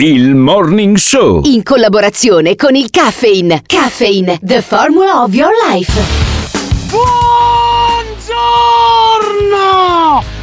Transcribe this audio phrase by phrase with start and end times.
[0.00, 1.40] Il Morning Show.
[1.46, 3.62] In collaborazione con il Caffeine.
[3.66, 6.00] Caffeine, the formula of your life.
[6.86, 8.22] Buongiorno!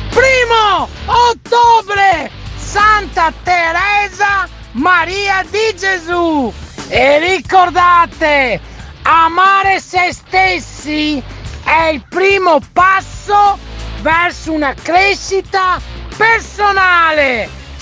[0.09, 2.29] Primo ottobre!
[2.57, 6.51] Santa Teresa Maria di Gesù!
[6.89, 8.59] E ricordate,
[9.03, 11.23] amare se stessi
[11.63, 13.57] è il primo passo
[14.01, 15.79] verso una crescita
[16.17, 17.63] personale!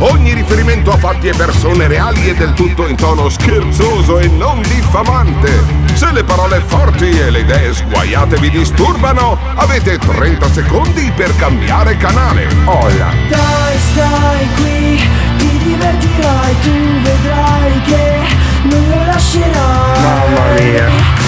[0.00, 4.62] Ogni riferimento a fatti e persone reali è del tutto in tono scherzoso e non
[4.62, 5.50] diffamante.
[5.94, 11.96] Se le parole forti e le idee sguaiate vi disturbano, avete 30 secondi per cambiare
[11.96, 12.46] canale.
[12.64, 13.12] Hola.
[13.28, 15.00] Dai, stai qui,
[15.36, 18.20] ti divertirai, tu vedrai che
[18.68, 20.00] non lo lascerai.
[20.00, 21.27] Mamma mia.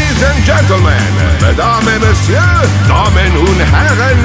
[0.21, 4.19] Ladies and gentlemen, mesdames et messieurs, damen und herren,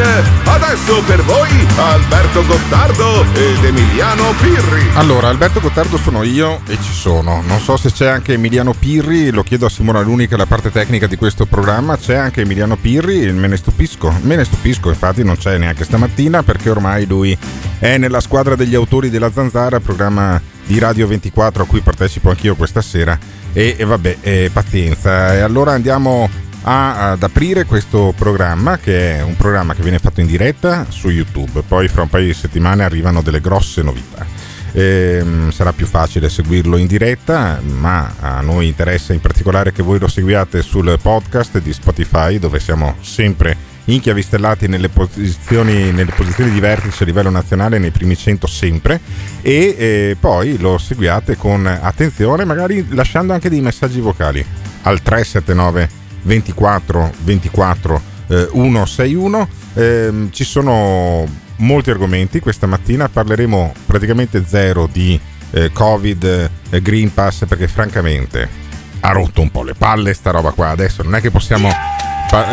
[0.44, 4.91] adesso per voi Alberto Gottardo ed Emiliano Pirri.
[4.97, 7.42] Allora, Alberto Gottardo sono io e ci sono.
[7.47, 10.44] Non so se c'è anche Emiliano Pirri, lo chiedo a Simona Luni che è la
[10.44, 11.97] parte tecnica di questo programma.
[11.97, 14.12] C'è anche Emiliano Pirri, me ne stupisco.
[14.20, 17.36] Me ne stupisco, infatti non c'è neanche stamattina perché ormai lui
[17.78, 22.55] è nella squadra degli autori della Zanzara, programma di Radio 24 a cui partecipo anch'io
[22.55, 23.19] questa sera
[23.56, 25.34] e, e vabbè, eh, pazienza.
[25.34, 26.28] E allora andiamo
[26.64, 31.08] a, ad aprire questo programma, che è un programma che viene fatto in diretta su
[31.08, 31.62] YouTube.
[31.66, 34.27] Poi fra un paio di settimane arrivano delle grosse novità.
[34.72, 39.98] Eh, sarà più facile seguirlo in diretta, ma a noi interessa in particolare che voi
[39.98, 43.56] lo seguiate sul podcast di Spotify, dove siamo sempre
[43.86, 49.01] inchiavistellati nelle posizioni, nelle posizioni di vertice a livello nazionale nei primi 100 sempre.
[49.42, 54.45] E eh, poi lo seguiate con attenzione magari lasciando anche dei messaggi vocali
[54.83, 61.27] al 379 24 24 eh, 161 eh, ci sono
[61.57, 62.41] molti argomenti.
[62.41, 65.19] Questa mattina parleremo praticamente zero di
[65.51, 68.64] eh, covid eh, green pass perché francamente
[69.01, 70.70] ha rotto un po' le palle sta roba qua.
[70.70, 71.70] Adesso non è che possiamo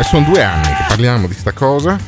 [0.02, 1.98] sono due anni che parliamo di sta cosa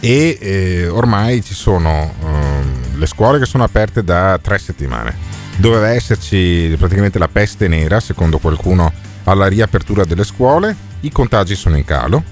[0.00, 5.14] e eh, ormai ci sono eh, le scuole che sono aperte da tre settimane.
[5.56, 8.92] Doveva esserci praticamente la peste nera, secondo qualcuno,
[9.24, 10.74] alla riapertura delle scuole.
[11.00, 12.22] I contagi sono in calo,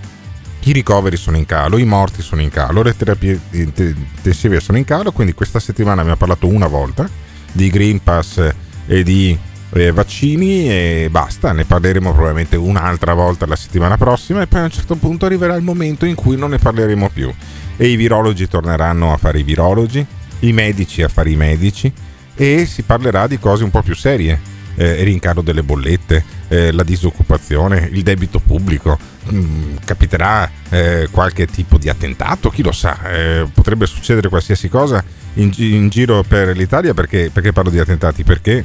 [0.64, 4.84] i ricoveri sono in calo, i morti sono in calo, le terapie intensive sono in
[4.84, 7.08] calo, quindi questa settimana abbiamo parlato una volta
[7.52, 8.52] di Green Pass
[8.86, 9.38] e di
[9.74, 14.64] eh, vaccini e basta, ne parleremo probabilmente un'altra volta la settimana prossima e poi a
[14.64, 17.32] un certo punto arriverà il momento in cui non ne parleremo più
[17.76, 20.04] e i virologi torneranno a fare i virologi,
[20.40, 21.92] i medici a fare i medici
[22.36, 24.52] e si parlerà di cose un po' più serie.
[24.76, 28.98] Eh, rincaro delle bollette, eh, la disoccupazione, il debito pubblico,
[29.32, 35.00] mm, capiterà eh, qualche tipo di attentato, chi lo sa, eh, potrebbe succedere qualsiasi cosa
[35.34, 38.24] in, in giro per l'Italia perché, perché parlo di attentati?
[38.24, 38.64] Perché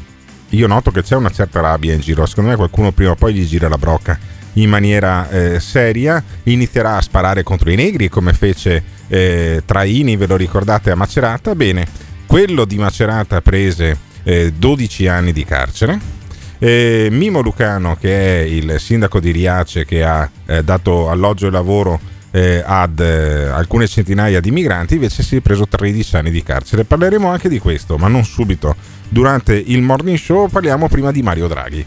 [0.49, 3.33] io noto che c'è una certa rabbia in giro, secondo me qualcuno prima o poi
[3.33, 4.17] gli gira la brocca
[4.53, 10.27] in maniera eh, seria, inizierà a sparare contro i negri come fece eh, Traini, ve
[10.27, 11.55] lo ricordate, a Macerata?
[11.55, 11.85] Bene,
[12.25, 16.17] quello di Macerata prese eh, 12 anni di carcere.
[16.61, 21.99] Mimo Lucano, che è il sindaco di Riace che ha eh, dato alloggio e lavoro
[22.31, 26.83] eh, ad eh, alcune centinaia di migranti, invece si è preso 13 anni di carcere.
[26.83, 28.75] Parleremo anche di questo, ma non subito.
[29.07, 31.85] Durante il morning show parliamo prima di Mario Draghi.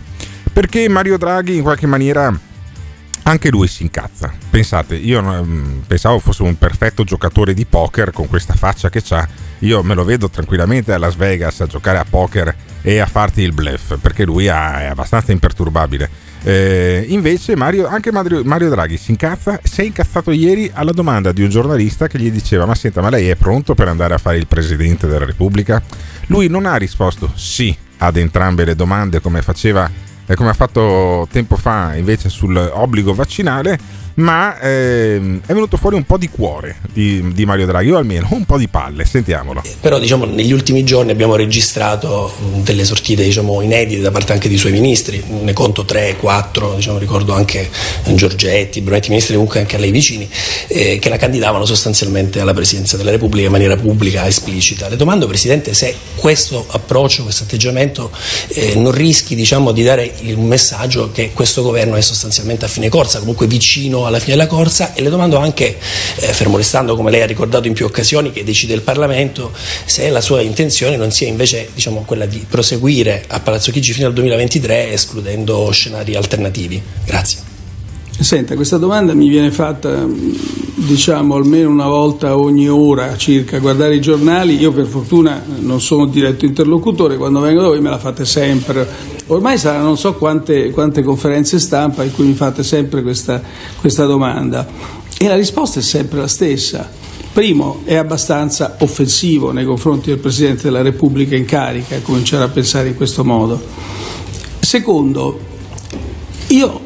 [0.52, 2.36] Perché Mario Draghi in qualche maniera
[3.24, 4.32] anche lui si incazza.
[4.50, 9.28] Pensate, io um, pensavo fosse un perfetto giocatore di poker con questa faccia che ha.
[9.60, 13.42] Io me lo vedo tranquillamente a Las Vegas a giocare a poker e a farti
[13.42, 19.10] il bluff, perché lui è abbastanza imperturbabile eh, invece Mario, anche Mario, Mario, Draghi si
[19.10, 23.00] incazza, si è incazzato ieri alla domanda di un giornalista che gli diceva ma senta
[23.00, 25.82] ma lei è pronto per andare a fare il Presidente della Repubblica?
[26.26, 29.88] Lui non ha risposto sì ad entrambe le domande come faceva
[30.34, 33.78] come ha fatto tempo fa invece sull'obbligo vaccinale,
[34.14, 38.28] ma ehm, è venuto fuori un po' di cuore di, di, Mario Draghi, o almeno
[38.30, 39.62] un po' di palle, sentiamolo.
[39.80, 42.32] Però diciamo negli ultimi giorni abbiamo registrato
[42.62, 46.98] delle sortite diciamo, inedite da parte anche dei suoi ministri, ne conto 3, 4, diciamo,
[46.98, 47.70] ricordo anche
[48.14, 50.28] Giorgetti, Brunetti, ministri comunque anche a lei vicini,
[50.68, 54.88] eh, che la candidavano sostanzialmente alla Presidenza della Repubblica in maniera pubblica, esplicita.
[54.88, 58.10] Le domando Presidente se questo approccio, questo atteggiamento
[58.48, 62.88] eh, non rischi diciamo, di dare un messaggio che questo governo è sostanzialmente a fine
[62.88, 65.76] corsa, comunque vicino alla fine della corsa e le domando anche,
[66.16, 69.52] eh, fermo restando come lei ha ricordato in più occasioni, che decide il Parlamento,
[69.84, 74.06] se la sua intenzione non sia invece diciamo, quella di proseguire a Palazzo Chigi fino
[74.06, 76.82] al 2023 escludendo scenari alternativi.
[77.04, 77.50] Grazie.
[78.18, 84.00] Senta, questa domanda mi viene fatta diciamo almeno una volta ogni ora circa guardare i
[84.00, 84.58] giornali.
[84.58, 88.86] Io per fortuna non sono diretto interlocutore, quando vengo da voi me la fate sempre.
[89.32, 93.40] Ormai saranno non so quante, quante conferenze stampa in cui mi fate sempre questa,
[93.80, 94.66] questa domanda
[95.16, 96.86] e la risposta è sempre la stessa.
[97.32, 102.88] Primo, è abbastanza offensivo nei confronti del Presidente della Repubblica in carica cominciare a pensare
[102.88, 103.58] in questo modo.
[104.60, 105.40] Secondo,
[106.48, 106.80] io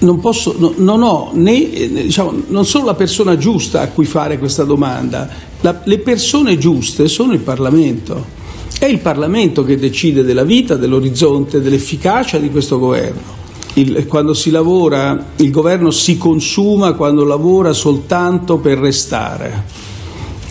[0.00, 1.66] non, posso, no, non ho né,
[2.02, 5.30] diciamo, non sono la persona giusta a cui fare questa domanda.
[5.62, 8.35] La, le persone giuste sono il Parlamento.
[8.78, 13.34] È il Parlamento che decide della vita, dell'orizzonte, dell'efficacia di questo governo.
[13.74, 19.64] Il, quando si lavora, il governo si consuma quando lavora soltanto per restare.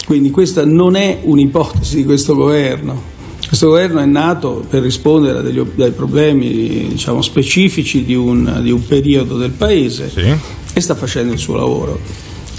[0.06, 3.14] Quindi questa non è un'ipotesi di questo governo.
[3.48, 8.86] Questo governo è nato per rispondere degli, ai problemi diciamo, specifici di un, di un,
[8.86, 10.34] periodo del Paese sì.
[10.74, 12.00] e sta facendo il suo lavoro.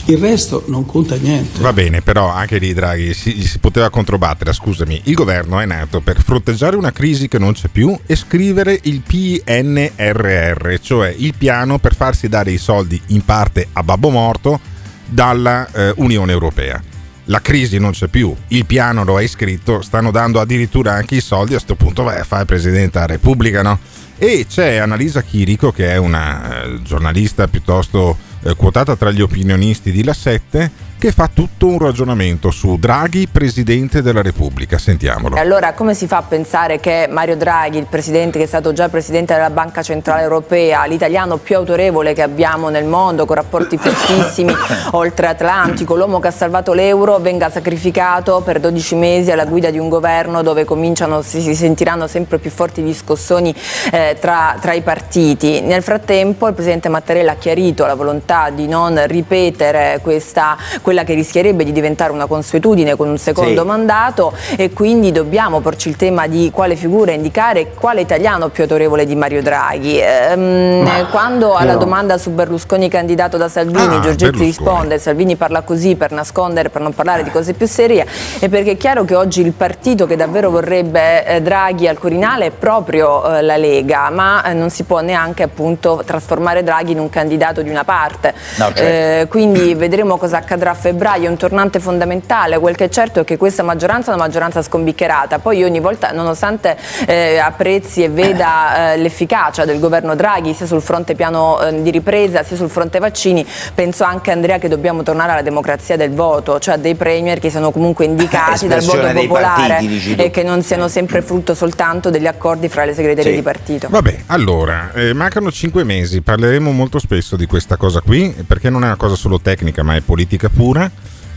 [0.09, 1.61] Il resto non conta niente.
[1.61, 5.01] Va bene, però anche lì Draghi si, si, poteva controbattere, scusami.
[5.05, 9.01] Il governo è nato per fronteggiare una crisi che non c'è più e scrivere il
[9.01, 14.61] PNRR, cioè il piano per farsi dare i soldi in parte a babbo morto
[15.09, 16.81] dalla eh, Unione Europea
[17.29, 21.21] la crisi non c'è più, il piano lo hai scritto, stanno dando addirittura anche i
[21.21, 23.79] soldi, a questo punto vai a fare Presidente della Repubblica, no?
[24.19, 28.17] E c'è Annalisa Chirico, che è una eh, giornalista piuttosto
[28.55, 34.01] quotata tra gli opinionisti di La 7, che fa tutto un ragionamento su Draghi, Presidente
[34.03, 34.79] della Repubblica.
[34.79, 35.37] Sentiamolo.
[35.37, 38.89] Allora, come si fa a pensare che Mario Draghi, il Presidente che è stato già
[38.89, 44.55] Presidente della Banca Centrale Europea, l'italiano più autorevole che abbiamo nel mondo, con rapporti fortissimi
[44.93, 49.79] oltre Atlantico, l'uomo che ha salvato l'euro, venga sacrificato per 12 mesi alla guida di
[49.79, 53.55] un governo dove cominciano, si, si sentiranno sempre più forti gli scossoni
[53.93, 55.61] eh, tra, tra i partiti.
[55.61, 61.15] Nel frattempo il Presidente Mattarella ha chiarito la volontà di non ripetere questa quella che
[61.15, 63.67] rischierebbe di diventare una consuetudine con un secondo sì.
[63.67, 69.05] mandato e quindi dobbiamo porci il tema di quale figura indicare quale italiano più autorevole
[69.05, 70.01] di Mario Draghi.
[70.01, 71.79] Ehm, Ma, quando alla no.
[71.79, 76.83] domanda su Berlusconi candidato da Salvini, ah, Giorgetti risponde, Salvini parla così per nascondere, per
[76.83, 78.07] non parlare di cose più serie,
[78.39, 82.47] è perché è chiaro che oggi il partito che davvero vorrebbe eh, Draghi al Corinale
[82.47, 86.99] è proprio eh, la Lega, ma eh, non si può neanche appunto trasformare Draghi in
[86.99, 88.26] un candidato di una parte.
[88.57, 88.83] No, certo.
[88.83, 93.25] Eh, quindi vedremo cosa accadrà febbraio è un tornante fondamentale, quel che è certo è
[93.25, 96.77] che questa maggioranza è una maggioranza scombiccherata, poi ogni volta nonostante
[97.07, 101.91] eh, apprezzi e veda eh, l'efficacia del governo Draghi sia sul fronte piano eh, di
[101.91, 106.59] ripresa sia sul fronte vaccini, penso anche Andrea che dobbiamo tornare alla democrazia del voto,
[106.59, 110.63] cioè a dei premier che siano comunque indicati dal voto popolare partiti, e che non
[110.63, 113.37] siano sempre frutto soltanto degli accordi fra le segreterie sì.
[113.37, 113.89] di partito.
[113.89, 118.85] Vabbè, allora, eh, mancano cinque mesi, parleremo molto spesso di questa cosa qui, perché non
[118.85, 120.91] è una cosa solo tecnica ma è politica pura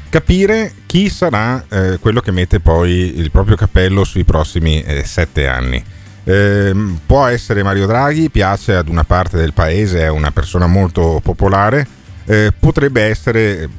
[0.10, 5.48] capire chi sarà eh, quello che mette poi il proprio cappello sui prossimi eh, sette
[5.48, 5.84] anni.
[6.24, 11.20] Eh, può essere Mario Draghi, piace ad una parte del paese, è una persona molto
[11.24, 11.88] popolare,
[12.26, 13.70] eh, potrebbe essere,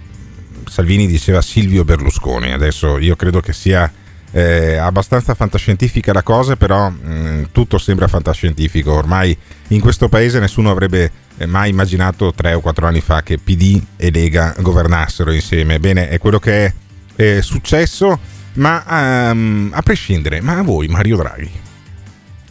[0.69, 3.91] Salvini diceva Silvio Berlusconi, adesso io credo che sia
[4.33, 9.37] eh, abbastanza fantascientifica la cosa, però mh, mm, tutto sembra fantascientifico, ormai
[9.69, 11.11] in questo paese nessuno avrebbe
[11.47, 15.79] mai immaginato tre o quattro anni fa che PD e Lega governassero insieme.
[15.79, 16.73] Bene, è quello che è,
[17.17, 18.19] è successo,
[18.55, 21.51] ma um, a prescindere, ma a voi Mario Draghi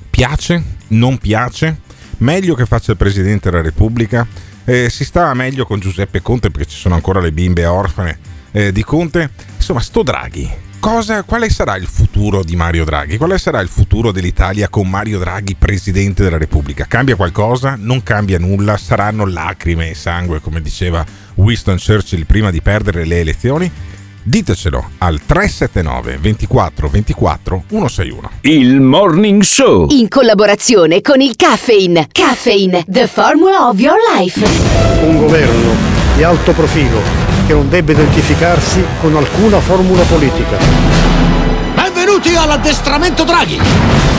[0.09, 0.61] piace?
[0.89, 1.79] Non piace?
[2.17, 4.27] Meglio che faccia il Presidente della Repubblica?
[4.65, 8.19] Eh, si sta meglio con Giuseppe Conte perché ci sono ancora le bimbe orfane
[8.51, 9.29] eh, di Conte.
[9.55, 13.17] Insomma, sto Draghi cosa, quale sarà il futuro di Mario Draghi?
[13.17, 16.85] Quale sarà il futuro dell'Italia con Mario Draghi presidente della Repubblica?
[16.87, 17.75] Cambia qualcosa?
[17.77, 18.77] Non cambia nulla?
[18.77, 21.05] Saranno lacrime e sangue, come diceva
[21.35, 23.71] Winston Churchill prima di perdere le elezioni?
[24.21, 28.31] ditecelo al 379 24 24 161.
[28.41, 29.87] Il Morning Show.
[29.89, 32.07] In collaborazione con il Caffeine.
[32.11, 34.45] Caffeine, the formula of your life.
[35.03, 35.73] Un governo
[36.15, 40.55] di alto profilo che non debba identificarsi con alcuna formula politica.
[41.73, 43.57] Benvenuti all'addestramento Draghi!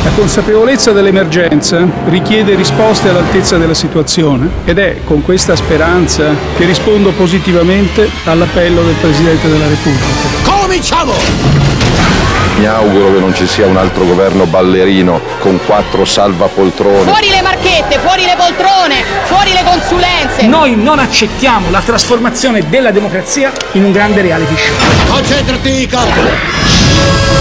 [0.02, 7.12] La consapevolezza dell'emergenza richiede risposte all'altezza della situazione ed è con questa speranza che rispondo
[7.12, 10.60] positivamente all'appello del Presidente della Repubblica.
[10.62, 12.19] Cominciamo!
[12.58, 17.04] Mi auguro che non ci sia un altro governo ballerino con quattro salvapoltrone.
[17.04, 20.46] Fuori le marchette, fuori le poltrone, fuori le consulenze.
[20.46, 25.14] Noi non accettiamo la trasformazione della democrazia in un grande reality show.
[25.14, 26.68] Concentrati, capo!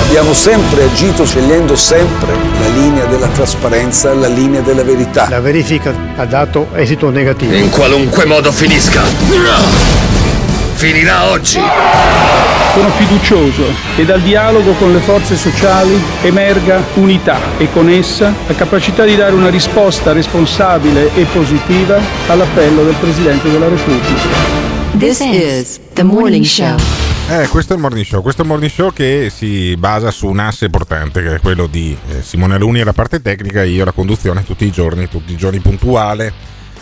[0.06, 5.28] Abbiamo sempre agito scegliendo sempre la linea della trasparenza, la linea della verità.
[5.30, 7.54] La verifica ha dato esito negativo.
[7.54, 9.02] In qualunque modo finisca.
[10.74, 11.60] Finirà oggi.
[12.74, 13.64] Sono fiducioso
[13.96, 19.16] che dal dialogo con le forze sociali emerga unità e con essa la capacità di
[19.16, 24.70] dare una risposta responsabile e positiva all'appello del Presidente della Repubblica.
[24.98, 26.76] This is the morning show.
[27.30, 28.22] Eh, questo è il morning show.
[28.22, 31.66] Questo è il morning show che si basa su un asse importante, che è quello
[31.66, 35.34] di eh, Simone Aluni alla parte tecnica e io la conduzione tutti i giorni, tutti
[35.34, 36.32] i giorni puntuale.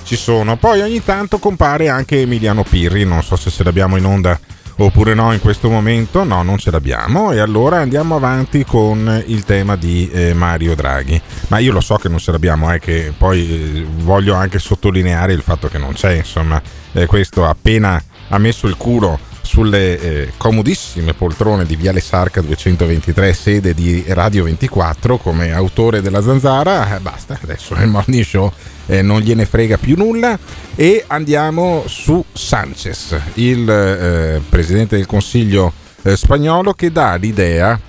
[0.03, 0.57] Ci sono.
[0.57, 4.39] Poi ogni tanto compare anche Emiliano Pirri, non so se ce l'abbiamo in onda
[4.77, 6.23] oppure no in questo momento.
[6.23, 7.31] No, non ce l'abbiamo.
[7.31, 11.21] E allora andiamo avanti con il tema di eh, Mario Draghi.
[11.47, 15.33] Ma io lo so che non ce l'abbiamo, è che poi eh, voglio anche sottolineare
[15.33, 16.61] il fatto che non c'è, insomma,
[16.93, 23.33] eh, questo appena ha messo il culo sulle eh, comodissime poltrone di Viale Sarca 223,
[23.33, 26.95] sede di Radio 24, come autore della Zanzara.
[26.95, 28.51] Eh, basta, adesso nel morning show
[28.87, 30.37] eh, non gliene frega più nulla.
[30.75, 35.71] E andiamo su Sanchez, il eh, presidente del Consiglio
[36.03, 37.79] eh, spagnolo, che dà l'idea.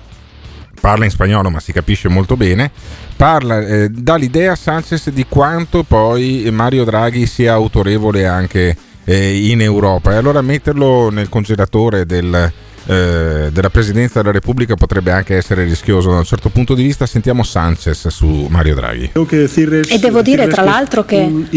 [0.79, 2.71] Parla in spagnolo, ma si capisce molto bene.
[3.17, 8.77] Parla, eh, dà l'idea Sanchez di quanto poi Mario Draghi sia autorevole anche
[9.15, 10.13] in Europa.
[10.13, 12.51] E allora metterlo nel congelatore del,
[12.85, 17.05] eh, della Presidenza della Repubblica potrebbe anche essere rischioso da un certo punto di vista.
[17.05, 19.11] Sentiamo Sanchez su Mario Draghi.
[19.13, 21.47] E devo dire tra l'altro che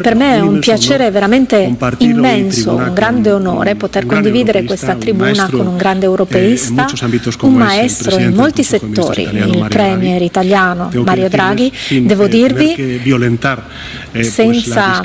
[0.00, 5.66] per me è un piacere veramente immenso, un grande onore poter condividere questa tribuna con
[5.66, 6.86] un grande europeista,
[7.40, 11.72] un maestro in molti settori, il Premier italiano Mario Draghi.
[12.02, 13.00] Devo dirvi
[14.20, 15.02] senza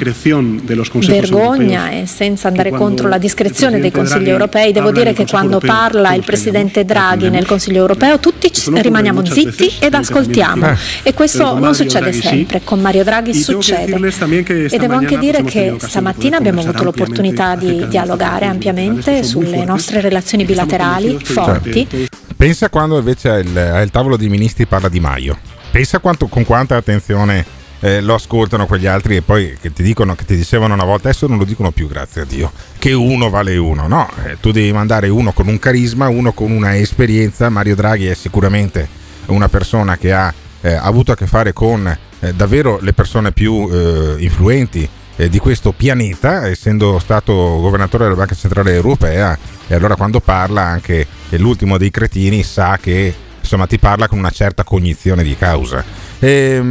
[0.94, 5.60] vergogna e senza andare contro la discrezione dei consigli europei, devo dire che quando quando
[5.60, 10.75] parla il Presidente Draghi nel Consiglio europeo tutti rimaniamo zitti ed ascoltiamo.
[11.04, 13.96] e questo non succede sempre, con Mario Draghi succede.
[13.96, 20.44] E devo anche dire che stamattina abbiamo avuto l'opportunità di dialogare ampiamente sulle nostre relazioni
[20.44, 22.10] bilaterali forti.
[22.36, 25.39] Pensa quando invece al tavolo dei ministri parla di Maio,
[25.72, 30.15] pensa quanto, con quanta attenzione eh, lo ascoltano quegli altri e poi che ti dicono,
[30.15, 33.29] che ti dicevano una volta, adesso non lo dicono più, grazie a Dio, che uno
[33.29, 33.88] vale uno.
[33.88, 37.50] No, eh, tu devi mandare uno con un carisma, uno con una esperienza.
[37.50, 38.88] Mario Draghi è sicuramente
[39.27, 41.88] una persona che ha eh, avuto a che fare con
[42.19, 48.15] eh, davvero le persone più eh, influenti eh, di questo pianeta, essendo stato governatore della
[48.15, 53.79] Banca Centrale Europea, e allora quando parla anche l'ultimo dei cretini sa che insomma ti
[53.79, 55.84] parla con una certa cognizione di causa.
[56.20, 56.68] E, um,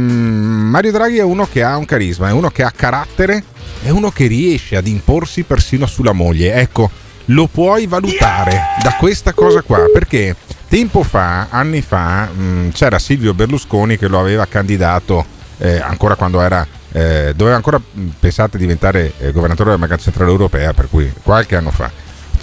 [0.69, 3.43] Mario Draghi è uno che ha un carisma, è uno che ha carattere,
[3.83, 6.53] è uno che riesce ad imporsi persino sulla moglie.
[6.53, 6.89] Ecco,
[7.25, 10.35] lo puoi valutare da questa cosa qua, perché
[10.67, 15.25] tempo fa, anni fa, mh, mm, c'era Silvio Berlusconi che lo aveva candidato
[15.57, 20.31] eh, ancora quando era eh, doveva ancora mm, pensate diventare eh, governatore della Banca Centrale
[20.31, 21.91] Europea, per cui qualche anno fa.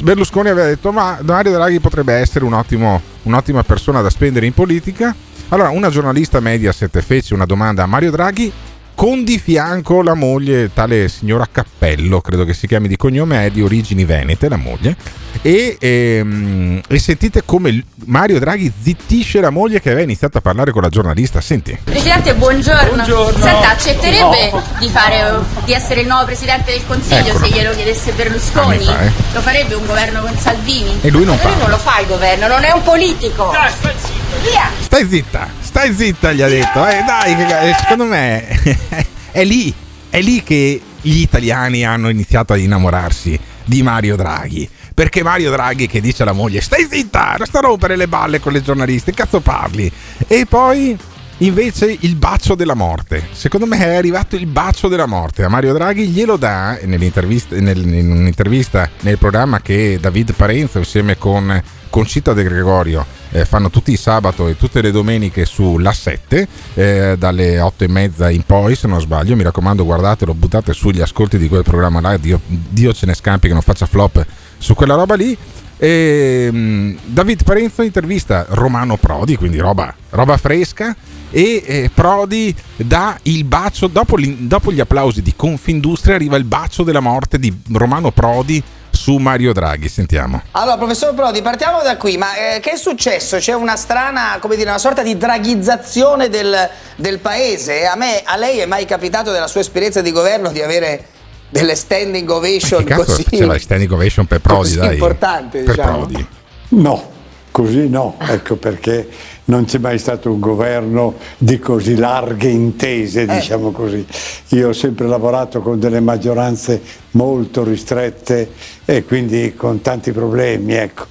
[0.03, 4.53] Berlusconi aveva detto ma Mario Draghi potrebbe essere un ottimo, un'ottima persona da spendere in
[4.53, 5.15] politica.
[5.49, 8.53] Allora, una giornalista Mediaset fece una domanda a Mario Draghi
[8.95, 13.51] con di fianco la moglie, tale signora Cappello, credo che si chiami di cognome, è
[13.51, 14.97] di origini venete la moglie,
[15.43, 20.71] e, ehm, e, sentite come Mario Draghi zittisce la moglie che aveva iniziato a parlare
[20.71, 21.41] con la giornalista.
[21.41, 21.77] Senti.
[21.83, 22.95] Presidente, buongiorno.
[22.95, 23.43] buongiorno.
[23.43, 24.63] Senta, accetterebbe no.
[24.79, 27.45] di, fare, di, essere il nuovo Presidente del Consiglio Eccolo.
[27.45, 28.85] se glielo chiedesse Berlusconi?
[28.85, 29.13] Fa, eh.
[29.33, 30.99] Lo farebbe un governo con Salvini?
[31.01, 31.49] E lui non fa.
[31.49, 33.51] Lui non lo fa il governo, non è un politico.
[33.51, 34.37] Dai, stai zitta.
[34.43, 34.71] Via.
[34.81, 36.87] Stai zitta, stai zitta, gli ha detto.
[36.87, 38.47] Eh, dai, che, secondo me
[39.33, 39.75] è lì,
[40.09, 45.88] è lì che gli italiani hanno iniziato ad innamorarsi di Mario Draghi perché Mario Draghi
[45.88, 49.40] che dice alla moglie stai zitta, resta a rompere le balle con le giornaliste, cazzo
[49.40, 49.90] parli?
[50.28, 50.97] E poi
[51.38, 53.29] invece il bacio della morte.
[53.33, 55.45] Secondo me è arrivato il bacio della morte.
[55.45, 61.19] A Mario Draghi glielo dà nell'intervista, nel, in un'intervista nel programma che David Parenzo insieme
[61.19, 66.49] con Concita De Gregorio eh, fanno tutti i sabato e tutte le domeniche sulla 7
[66.75, 71.00] eh, dalle 8 e mezza in poi se non sbaglio mi raccomando guardatelo buttate sugli
[71.00, 74.26] ascolti di quel programma là Dio, Dio ce ne scampi che non faccia flop
[74.59, 75.38] su quella roba lì
[75.76, 80.95] e, um, David Parenzo intervista Romano Prodi quindi roba, roba fresca
[81.31, 86.85] e eh, Prodi dà il bacio dopo, dopo gli applausi di Confindustria arriva il bacio
[86.85, 88.62] della morte di Romano Prodi
[88.95, 89.88] su Mario Draghi.
[89.88, 90.40] Sentiamo.
[90.52, 92.16] Allora, professor Prodi, partiamo da qui.
[92.16, 93.38] Ma eh, che è successo?
[93.38, 97.85] C'è una strana, come dire, una sorta di draghizzazione del, del paese?
[97.85, 101.09] A me, a lei è mai capitato nella sua esperienza di governo di avere
[101.55, 103.25] delle standing ovation che cazzo così?
[103.25, 104.95] C'è la standing ovation per Prodi, dai.
[104.95, 105.99] importante, per diciamo.
[105.99, 106.27] Prodi.
[106.71, 107.11] No,
[107.53, 109.09] così no, ecco perché
[109.45, 114.05] non c'è mai stato un governo di così larghe intese, diciamo così.
[114.49, 116.83] Io ho sempre lavorato con delle maggioranze
[117.13, 118.51] molto ristrette
[118.85, 121.07] e quindi con tanti problemi, ecco.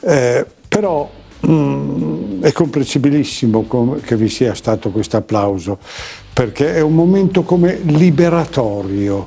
[0.00, 1.08] Eh, però
[1.46, 5.78] mm, è comprensibilissimo com- che vi sia stato questo applauso,
[6.32, 9.24] perché è un momento come liberatorio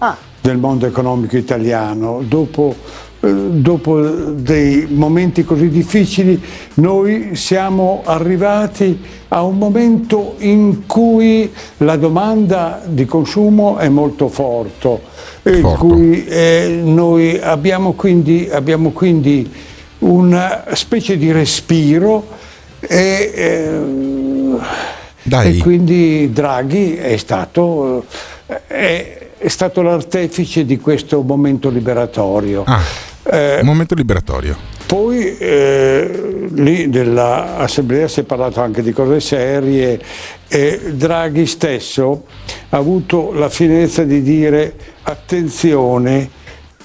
[0.49, 2.23] del mondo economico italiano.
[2.25, 2.75] Dopo
[3.21, 6.41] eh, dopo dei momenti così difficili,
[6.75, 15.01] noi siamo arrivati a un momento in cui la domanda di consumo è molto forte,
[15.43, 19.51] in cui eh, noi abbiamo quindi, abbiamo quindi,
[19.99, 22.25] una specie di respiro
[22.79, 23.79] e, eh,
[25.29, 28.05] e quindi Draghi è stato,
[28.45, 32.63] è, è stato l'artefice di questo momento liberatorio.
[32.65, 32.81] Ah.
[33.31, 34.57] Un momento liberatorio.
[34.85, 40.01] Poi eh, lì nell'assemblea si è parlato anche di cose serie
[40.47, 42.25] e Draghi stesso
[42.69, 46.29] ha avuto la finezza di dire attenzione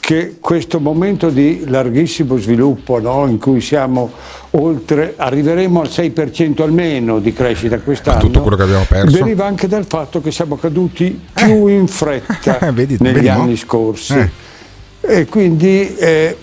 [0.04, 4.12] che questo momento di larghissimo sviluppo no, in cui siamo
[4.50, 9.16] oltre, arriveremo al 6% almeno di crescita quest'anno, tutto quello che abbiamo perso.
[9.16, 13.40] deriva anche dal fatto che siamo caduti più in fretta Vedi- negli vedi mo?
[13.40, 14.12] anni scorsi.
[14.12, 14.30] Eh.
[15.00, 16.36] E quindi eh,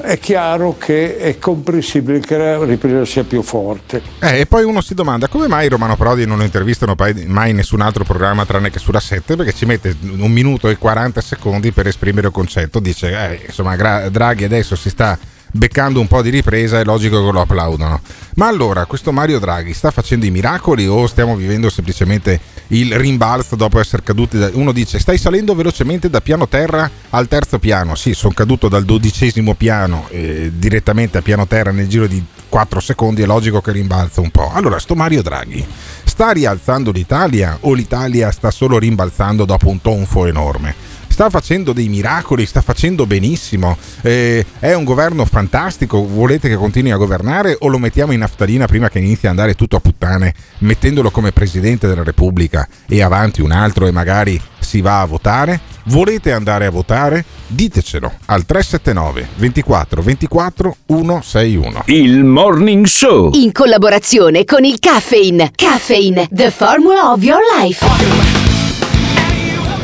[0.00, 4.02] è chiaro che è comprensibile che la ripresa sia più forte.
[4.20, 6.94] Eh, e poi uno si domanda come mai Romano Prodi non lo intervistano
[7.26, 10.76] mai, in nessun altro programma tranne che sulla 7 perché ci mette un minuto e
[10.76, 12.80] 40 secondi per esprimere un concetto.
[12.80, 15.18] Dice, eh, insomma, Gra- Draghi adesso si sta
[15.50, 18.00] beccando un po' di ripresa, è logico che lo applaudono.
[18.34, 23.56] Ma allora, questo Mario Draghi sta facendo i miracoli o stiamo vivendo semplicemente il rimbalzo
[23.56, 24.38] dopo essere caduti?
[24.38, 24.50] Da...
[24.52, 27.94] Uno dice, stai salendo velocemente da piano terra al terzo piano.
[27.94, 32.80] Sì, sono caduto dal dodicesimo piano eh, direttamente a piano terra nel giro di 4
[32.80, 34.52] secondi, è logico che rimbalza un po'.
[34.52, 35.66] Allora, sto Mario Draghi
[36.14, 40.93] sta rialzando l'Italia o l'Italia sta solo rimbalzando dopo un tonfo enorme?
[41.14, 46.90] Sta facendo dei miracoli, sta facendo benissimo, eh, è un governo fantastico, volete che continui
[46.90, 50.34] a governare o lo mettiamo in naftalina prima che inizi a andare tutto a puttane,
[50.58, 55.60] mettendolo come Presidente della Repubblica e avanti un altro e magari si va a votare?
[55.84, 57.24] Volete andare a votare?
[57.46, 61.82] Ditecelo al 379 24 24 161.
[61.86, 63.30] Il Morning Show.
[63.34, 65.52] In collaborazione con il Caffeine.
[65.54, 68.43] Caffeine, the formula of your life.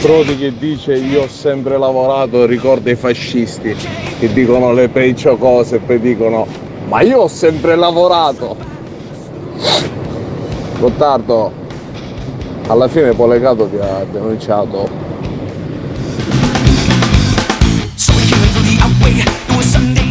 [0.01, 3.75] Prodi che dice io ho sempre lavorato ricorda i fascisti
[4.19, 6.47] che dicono le peggio cose e poi dicono
[6.89, 8.57] ma io ho sempre lavorato
[10.79, 11.61] Gottardo
[12.71, 14.89] alla fine Polegato ti ha denunciato.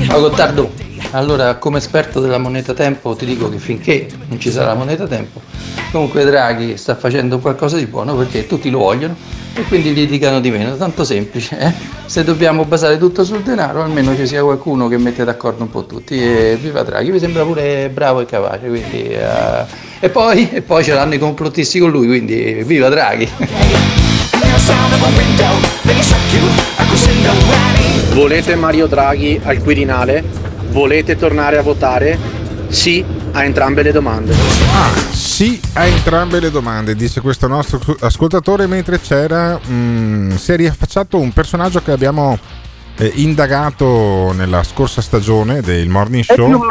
[0.08, 0.70] Ma Gottardo,
[1.12, 5.42] allora come esperto della moneta tempo ti dico che finché non ci sarà moneta tempo,
[5.92, 9.16] comunque Draghi sta facendo qualcosa di buono perché tutti lo vogliono
[9.54, 11.58] e quindi litigano di meno, tanto semplice.
[11.58, 11.74] eh?
[12.06, 15.86] Se dobbiamo basare tutto sul denaro, almeno ci sia qualcuno che mette d'accordo un po'
[15.86, 19.66] tutti e viva Draghi, mi sembra pure bravo e capace, quindi, eh,
[20.00, 23.30] e, poi, e poi ce l'hanno i complottisti con lui, quindi viva Draghi.
[28.14, 30.49] Volete Mario Draghi al Quirinale?
[30.70, 32.18] Volete tornare a votare?
[32.70, 34.34] Sì a entrambe le domande.
[35.12, 41.18] Sì a entrambe le domande, dice questo nostro ascoltatore, mentre c'era, mm, si è riaffacciato
[41.18, 42.38] un personaggio che abbiamo
[42.98, 46.68] eh, indagato nella scorsa stagione del Morning Show,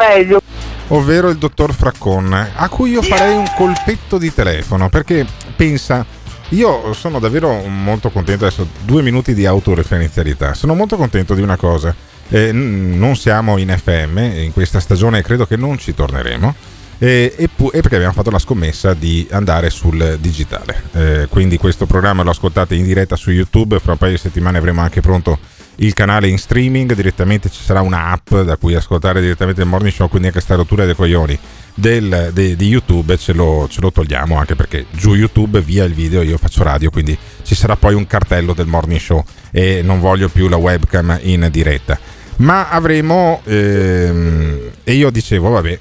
[0.89, 6.05] ovvero il dottor Fraccon, a cui io farei un colpetto di telefono, perché pensa,
[6.49, 11.57] io sono davvero molto contento, adesso due minuti di autoreferenzialità, sono molto contento di una
[11.57, 11.93] cosa.
[12.29, 16.55] Eh, non siamo in FM in questa stagione credo che non ci torneremo.
[16.99, 20.83] e, e, pu- e, perché abbiamo fatto la scommessa di andare sul digitale.
[20.91, 24.57] Eh, quindi questo programma lo ascoltate in diretta su YouTube, fra un paio di settimane
[24.57, 25.39] avremo anche pronto
[25.81, 30.09] il canale in streaming, direttamente ci sarà un'app da cui ascoltare direttamente il morning show,
[30.09, 31.39] quindi anche sta rottura dei coglioni
[31.73, 35.93] del, de, di YouTube ce lo, ce lo, togliamo anche perché giù YouTube via il
[35.93, 39.99] video io faccio radio quindi ci sarà poi un cartello del morning show e non
[39.99, 41.97] voglio più la webcam in diretta
[42.39, 45.79] ma avremo ehm, e io dicevo vabbè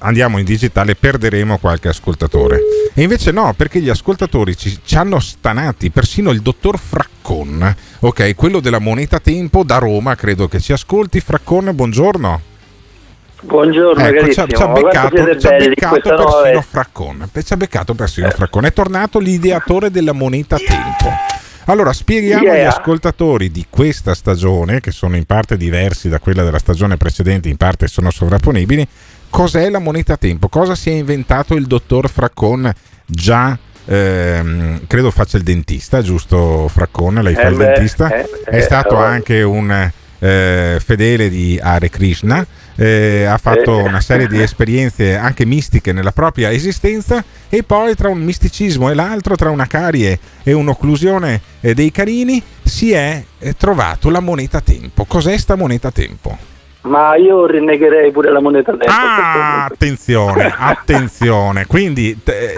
[0.00, 2.60] andiamo in digitale perderemo qualche ascoltatore.
[2.94, 8.34] E invece no, perché gli ascoltatori ci, ci hanno stanati, persino il dottor Fraccon, ok,
[8.34, 11.20] quello della moneta tempo da Roma, credo che ci ascolti.
[11.20, 12.42] Fraccon, buongiorno.
[13.40, 16.64] Buongiorno, ecco, ci ha, ci ha beccato, ci ha beccato persino nuove...
[16.68, 17.30] Fraccon.
[17.40, 18.30] Ci ha beccato persino eh.
[18.32, 18.64] Fraccon.
[18.64, 21.08] È tornato l'ideatore della moneta tempo.
[21.68, 22.54] Allora, spieghiamo yeah.
[22.54, 27.50] agli ascoltatori di questa stagione, che sono in parte diversi da quella della stagione precedente,
[27.50, 28.88] in parte sono sovrapponibili,
[29.28, 32.72] cos'è la moneta a tempo, cosa si è inventato il dottor Fraccon
[33.04, 37.16] già ehm, credo faccia il dentista, giusto Fraccon?
[37.16, 38.14] Lei eh fa il dentista?
[38.14, 39.02] Eh, è eh, stato oh.
[39.02, 42.46] anche un eh, fedele di Hare Krishna,
[42.80, 48.08] eh, ha fatto una serie di esperienze anche mistiche nella propria esistenza e poi tra
[48.08, 53.24] un misticismo e l'altro, tra una carie e un'occlusione eh, dei carini, si è
[53.56, 55.04] trovato la moneta tempo.
[55.04, 56.47] Cos'è sta moneta tempo?
[56.88, 58.86] Ma io rinnegherei pure la moneta tempo.
[58.86, 61.66] Ah, attenzione, attenzione.
[61.66, 62.54] Quindi te,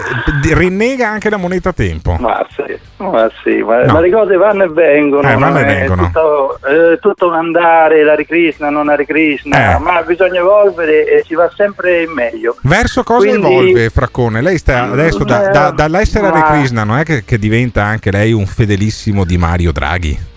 [0.53, 2.15] rinnega anche la moneta tempo.
[2.19, 3.93] Ma sì, ma, sì, ma, no.
[3.93, 5.29] ma le cose vanno e vengono.
[5.29, 6.03] Eh, vanno e vengono.
[6.03, 9.79] È tutto, è tutto, un andare, la Krishna, non Hare Krishna, eh.
[9.79, 12.55] ma bisogna evolvere e si va sempre in meglio.
[12.61, 14.41] Verso cosa Quindi, evolve Fraccone?
[14.41, 16.43] Lei sta adesso da, da, dall'essere ma...
[16.43, 20.29] Krishna, non è che, che diventa anche lei un fedelissimo di Mario Draghi?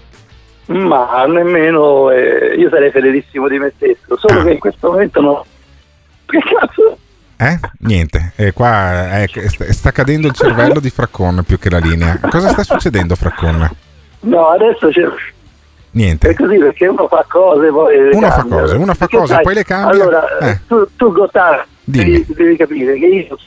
[0.66, 4.44] Ma nemmeno eh, io sarei fedelissimo di me stesso, solo ah.
[4.44, 5.44] che in questo momento no.
[6.26, 6.98] Che cazzo?
[7.36, 7.58] Eh?
[7.80, 9.28] Niente, eh, qua eh,
[9.70, 12.18] sta cadendo il cervello di Fraccon più che la linea.
[12.30, 13.70] Cosa sta succedendo, Fraccon?
[14.20, 15.06] No, adesso c'è.
[15.90, 16.30] Niente.
[16.30, 18.08] È così perché uno fa cose, poi.
[18.12, 20.02] Uno fa cose, uno fa cose, sai, poi le cambia.
[20.02, 20.60] Allora, eh.
[20.66, 23.38] tu, tu Gottardo, devi, devi capire che io.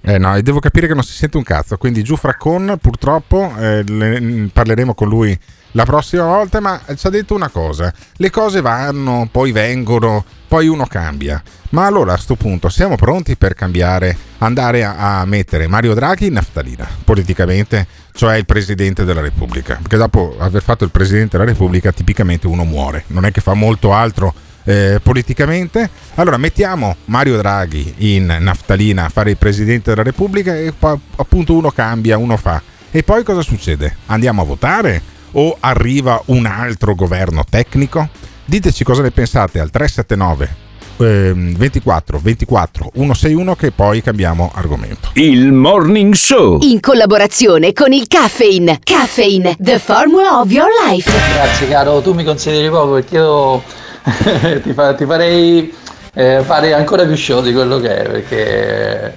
[0.00, 3.82] Eh no, devo capire che non si sente un cazzo, quindi giù Fraccon purtroppo eh,
[3.82, 5.38] le, parleremo con lui
[5.72, 10.66] la prossima volta, ma ci ha detto una cosa, le cose vanno, poi vengono, poi
[10.66, 11.42] uno cambia.
[11.70, 16.26] Ma allora a questo punto siamo pronti per cambiare, andare a, a, mettere Mario Draghi
[16.26, 19.76] in naftalina, politicamente, cioè il Presidente della Repubblica.
[19.76, 23.52] Perché dopo aver fatto il Presidente della Repubblica tipicamente uno muore, non è che fa
[23.52, 24.32] molto altro
[24.64, 25.90] eh, politicamente.
[26.14, 30.72] Allora mettiamo Mario Draghi in naftalina a fare il Presidente della Repubblica e
[31.16, 32.62] appunto uno cambia, uno fa.
[32.90, 33.96] E poi cosa succede?
[34.06, 35.16] Andiamo a votare?
[35.32, 38.08] O arriva un altro governo tecnico?
[38.44, 40.66] Diteci cosa ne pensate al 379
[40.98, 45.10] eh, 24 24 161 che poi cambiamo argomento.
[45.14, 48.80] Il Morning Show in collaborazione con il Caffeine.
[48.82, 51.10] Caffeine, the formula of your life.
[51.34, 53.62] Grazie caro, tu mi consideri poco perché io
[54.62, 55.72] ti, fa, ti, farei
[56.18, 59.14] eh, fare ancora più show di quello che è perché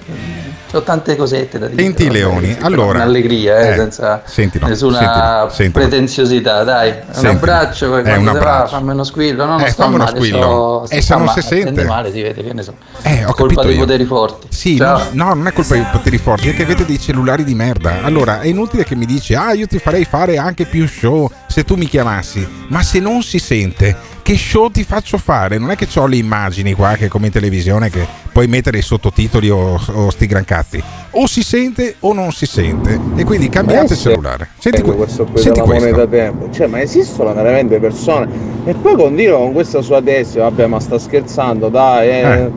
[0.73, 1.81] ho tante cosette da dire.
[1.81, 2.99] Senti Leoni, allora...
[2.99, 6.93] Un'allegria, eh, eh, senza sentilo, nessuna sentilo, pretenziosità, dai.
[7.15, 8.71] Un abbraccio, poi eh, un abbraccio.
[8.71, 10.83] Va, fammi uno squillo, no, non eh, sto male, squillo.
[10.85, 11.83] Sto, e se non si sente?
[11.85, 12.75] male, si vede, che ne so.
[13.01, 13.79] Eh, ho colpa dei io.
[13.79, 14.47] poteri forti.
[14.51, 17.55] Sì, no, no, non è colpa dei poteri forti, è che avete dei cellulari di
[17.55, 18.03] merda.
[18.03, 21.63] Allora, è inutile che mi dici, ah, io ti farei fare anche più show se
[21.63, 22.47] tu mi chiamassi.
[22.67, 25.57] Ma se non si sente, che show ti faccio fare?
[25.57, 28.81] Non è che ho le immagini qua che come in televisione che puoi mettere i
[28.81, 30.81] sottotitoli o, o sti gran cazzi.
[31.11, 32.99] O si sente o non si sente.
[33.15, 34.49] E quindi cambiate il cellulare.
[34.57, 35.85] Senti, que- questo qui senti questo.
[35.85, 36.49] moneta tempo.
[36.51, 38.29] Cioè, ma esistono veramente persone.
[38.65, 40.41] E poi continua con questa sua testa.
[40.41, 42.09] Vabbè, ma sta scherzando, dai.
[42.09, 42.21] Eh.
[42.21, 42.51] eh.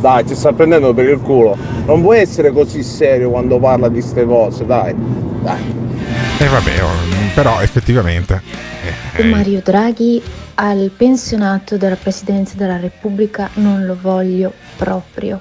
[0.00, 1.56] Dai, ci sta prendendo per il culo.
[1.86, 4.94] Non può essere così serio quando parla di queste cose, dai.
[5.42, 5.82] Dai.
[6.38, 8.42] E eh vabbè, oh, però effettivamente.
[9.14, 9.24] Eh, eh.
[9.24, 10.20] Mario Draghi
[10.54, 15.40] al pensionato della Presidenza della Repubblica non lo voglio proprio.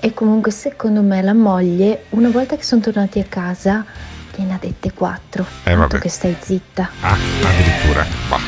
[0.00, 3.84] E comunque secondo me la moglie, una volta che sono tornati a casa,
[4.34, 5.44] gliene ha dette quattro.
[5.64, 5.98] Eh vabbè.
[5.98, 6.90] che stai zitta.
[7.00, 8.06] Ah, addirittura.
[8.28, 8.38] Ma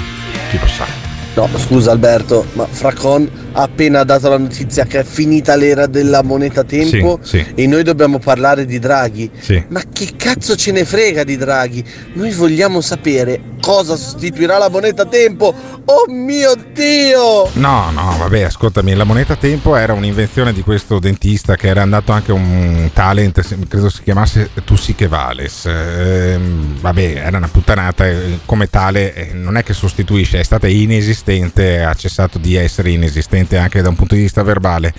[0.48, 1.01] chi lo sa.
[1.34, 6.22] No, scusa Alberto, ma Fracon ha appena dato la notizia che è finita l'era della
[6.22, 7.52] moneta tempo sì, sì.
[7.54, 9.30] e noi dobbiamo parlare di Draghi.
[9.38, 9.64] Sì.
[9.68, 11.82] Ma che cazzo ce ne frega di Draghi?
[12.14, 15.54] Noi vogliamo sapere cosa sostituirà la moneta tempo.
[15.84, 17.48] Oh mio Dio!
[17.54, 22.12] No, no, vabbè, ascoltami, la moneta tempo era un'invenzione di questo dentista che era andato
[22.12, 25.64] anche un talent, credo si chiamasse Tussi che Vales.
[25.64, 26.38] Eh,
[26.78, 28.04] vabbè, era una puttanata,
[28.44, 32.90] come tale eh, non è che sostituisce, è stata inesistente inesistente, ha cessato di essere
[32.90, 34.92] inesistente anche da un punto di vista verbale.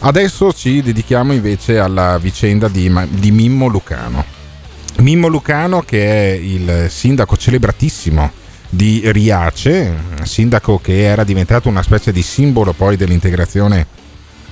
[0.00, 4.24] Adesso ci dedichiamo invece alla vicenda di, di Mimmo Lucano.
[4.98, 8.32] Mimmo Lucano che è il sindaco celebratissimo
[8.68, 13.86] di Riace, sindaco che era diventato una specie di simbolo poi dell'integrazione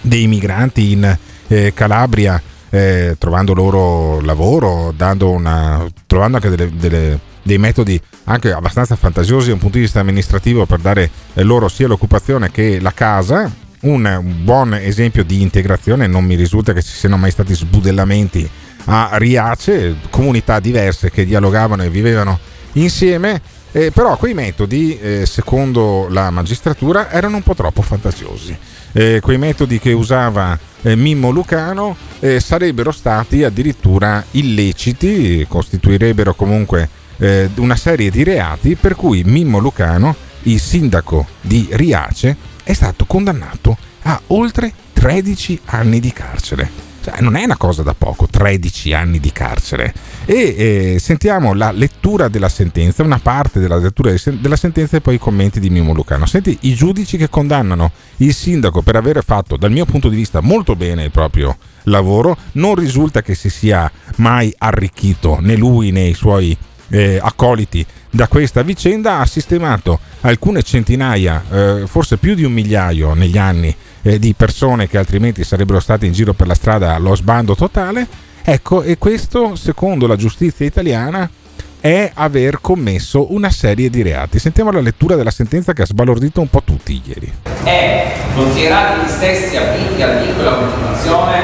[0.00, 2.40] dei migranti in eh, Calabria,
[2.74, 9.54] eh, trovando loro lavoro, una, trovando anche delle, delle, dei metodi anche abbastanza fantasiosi da
[9.54, 13.62] un punto di vista amministrativo per dare loro sia l'occupazione che la casa.
[13.82, 18.48] Un buon esempio di integrazione, non mi risulta che ci siano mai stati sbudellamenti
[18.86, 22.38] a Riace, comunità diverse che dialogavano e vivevano
[22.72, 28.56] insieme eh, però quei metodi, eh, secondo la magistratura, erano un po' troppo fantasiosi.
[28.92, 36.88] Eh, quei metodi che usava eh, Mimmo Lucano eh, sarebbero stati addirittura illeciti, costituirebbero comunque
[37.18, 43.06] eh, una serie di reati per cui Mimmo Lucano, il sindaco di Riace, è stato
[43.06, 46.93] condannato a oltre 13 anni di carcere.
[47.04, 49.92] Cioè, non è una cosa da poco, 13 anni di carcere.
[50.24, 55.16] E eh, sentiamo la lettura della sentenza, una parte della lettura della sentenza e poi
[55.16, 56.24] i commenti di Mimo Lucano.
[56.24, 60.40] Senti, i giudici che condannano il sindaco per aver fatto, dal mio punto di vista,
[60.40, 66.04] molto bene il proprio lavoro, non risulta che si sia mai arricchito né lui né
[66.04, 66.56] i suoi
[66.88, 73.12] eh, accoliti da questa vicenda, ha sistemato alcune centinaia, eh, forse più di un migliaio
[73.12, 77.16] negli anni eh, di persone che altrimenti sarebbero state in giro per la strada allo
[77.16, 78.06] sbando totale.
[78.44, 81.28] Ecco, e questo, secondo la giustizia italiana,
[81.80, 84.38] è aver commesso una serie di reati.
[84.38, 87.32] Sentiamo la lettura della sentenza che ha sbalordito un po' tutti ieri.
[87.62, 91.42] È, considerati gli stessi avviti al vincolo della continuazione,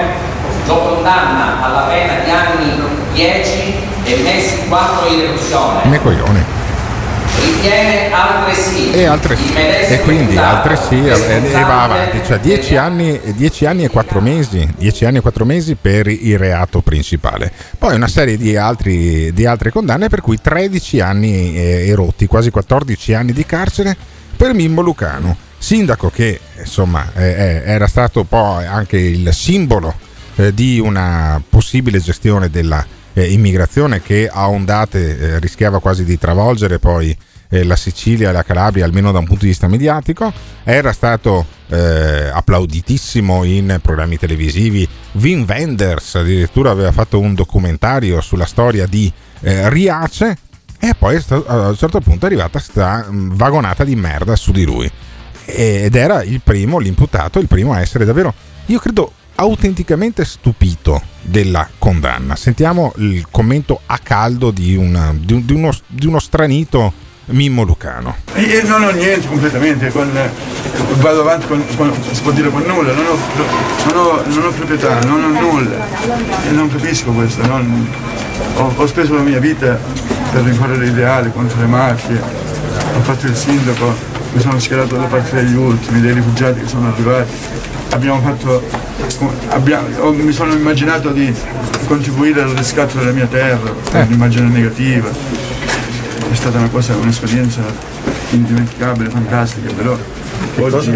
[0.66, 2.82] lo condanna alla pena di anni
[3.14, 5.88] 10 e mesi 4 di reclusione.
[5.88, 6.59] Me coglione
[8.92, 13.88] e, altresì, e quindi altresì e, e va avanti, cioè 10 anni, 10 anni, e
[13.88, 17.52] 4 mesi, 10 anni e 4 mesi per il reato principale.
[17.78, 22.50] Poi una serie di, altri, di altre condanne per cui 13 anni e rotti, quasi
[22.50, 23.96] 14 anni di carcere
[24.36, 29.94] per Mimmo Lucano, sindaco che insomma eh, era stato poi anche il simbolo
[30.36, 36.18] eh, di una possibile gestione della eh, immigrazione che a ondate eh, rischiava quasi di
[36.18, 37.16] travolgere poi
[37.50, 40.32] eh, la Sicilia e la Calabria, almeno da un punto di vista mediatico.
[40.64, 44.88] Era stato eh, applauditissimo in programmi televisivi.
[45.12, 50.38] Wim Wenders addirittura aveva fatto un documentario sulla storia di eh, Riace.
[50.82, 54.64] E poi a un certo punto è arrivata questa mm, vagonata di merda su di
[54.64, 54.90] lui.
[55.44, 58.32] Ed era il primo, l'imputato, il primo a essere davvero,
[58.66, 62.36] io credo, autenticamente stupito della condanna.
[62.36, 66.92] Sentiamo il commento a caldo di, una, di, uno, di uno stranito
[67.26, 68.16] Mimmo Lucano.
[68.34, 70.10] Io non ho niente completamente, con,
[70.96, 73.18] vado avanti con, con, si può dire con nulla, non ho,
[73.92, 75.86] non ho, non ho proprietà, non ho nulla
[76.46, 77.46] e non capisco questo.
[77.46, 77.88] Non,
[78.56, 79.78] ho, ho, speso la mia vita
[80.32, 83.94] per rincorrere l'ideale contro le mafie, ho fatto il sindaco,
[84.32, 87.30] mi sono schierato da parte degli ultimi, dei rifugiati che sono arrivati.
[87.90, 88.62] Abbiamo fatto,
[89.48, 91.32] abbiamo, mi sono immaginato di
[91.86, 94.02] contribuire al riscatto della mia terra, eh.
[94.02, 95.49] un'immagine negativa
[96.30, 97.62] è stata una cosa, un'esperienza
[98.30, 99.96] indimenticabile, fantastica, però
[100.58, 100.90] oggi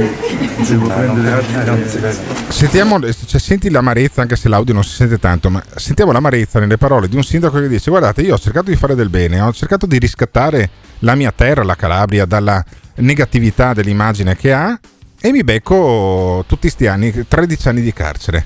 [0.68, 2.18] devo prendere altri.
[2.48, 6.78] Sentiamo, cioè, senti l'amarezza, anche se l'audio non si sente tanto, ma sentiamo l'amarezza nelle
[6.78, 9.52] parole di un sindaco che dice: Guardate, io ho cercato di fare del bene, ho
[9.52, 12.64] cercato di riscattare la mia terra, la Calabria, dalla
[12.96, 14.78] negatività dell'immagine che ha
[15.20, 18.44] e mi becco tutti questi anni, 13 anni di carcere.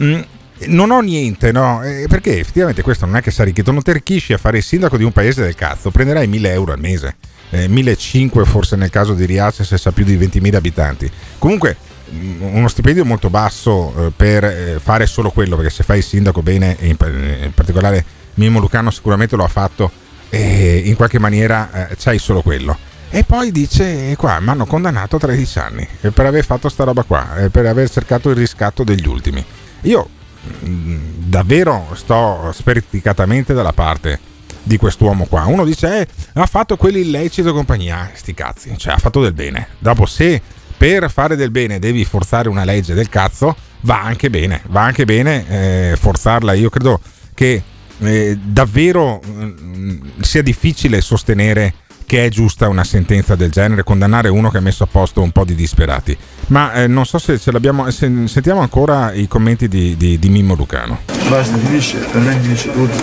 [0.00, 0.20] Mm,
[0.66, 1.82] non ho niente, no?
[1.82, 4.62] Eh, perché effettivamente questo non è che sei arricchito, non ti arricchisci a fare il
[4.62, 7.16] sindaco di un paese del cazzo, prenderai 1000 euro al mese,
[7.50, 11.10] eh, 1500 forse nel caso di Riace se sa più di 20.000 abitanti.
[11.38, 11.76] Comunque
[12.12, 16.04] mm, uno stipendio molto basso eh, per eh, fare solo quello, perché se fai il
[16.04, 16.96] sindaco bene, in,
[17.42, 19.90] in particolare Mimo Lucano sicuramente lo ha fatto,
[20.28, 22.76] e in qualche maniera eh, c'hai solo quello.
[23.12, 27.02] E poi dice, qua mi hanno condannato a 13 anni per aver fatto sta roba
[27.02, 29.44] qua, per aver cercato il riscatto degli ultimi.
[29.82, 30.08] Io
[30.40, 34.18] davvero sto speriticatamente dalla parte
[34.62, 35.44] di quest'uomo qua.
[35.46, 38.10] Uno dice, eh, ha fatto quell'illecito compagnia.
[38.12, 39.68] Sti cazzi, cioè ha fatto del bene.
[39.78, 40.40] Dopo, se
[40.76, 45.04] per fare del bene devi forzare una legge del cazzo, va anche bene, va anche
[45.04, 46.52] bene eh, forzarla.
[46.54, 47.00] Io credo
[47.34, 47.62] che
[47.98, 51.74] eh, davvero mh, mm, sia difficile sostenere
[52.10, 55.30] che è giusta una sentenza del genere, condannare uno che ha messo a posto un
[55.30, 56.18] po' di disperati.
[56.48, 57.88] Ma eh, non so se ce l'abbiamo.
[57.92, 61.02] Se, sentiamo ancora i commenti di, di, di Mimmo Lucano.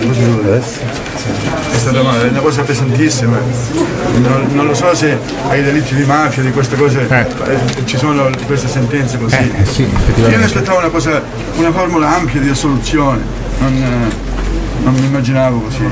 [0.03, 3.39] Così è stata una cosa pesantissima.
[4.17, 5.17] Non, non, lo so se
[5.47, 7.19] ai delitti di mafia, di queste cose, eh.
[7.19, 9.37] Eh, ci sono queste sentenze così.
[9.37, 9.83] Eh, sì,
[10.17, 11.23] Io mi aspettavo una, cosa,
[11.55, 13.23] una formula ampia di assoluzione.
[13.59, 14.11] Non,
[14.83, 15.83] non mi immaginavo così.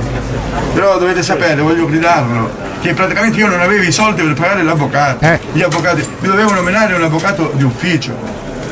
[0.74, 5.26] Però dovete sapere, voglio gridarlo, che praticamente io non avevo i soldi per pagare l'avvocato.
[5.26, 5.40] Eh.
[5.52, 8.14] Gli avvocati mi dovevano nominare un avvocato di ufficio.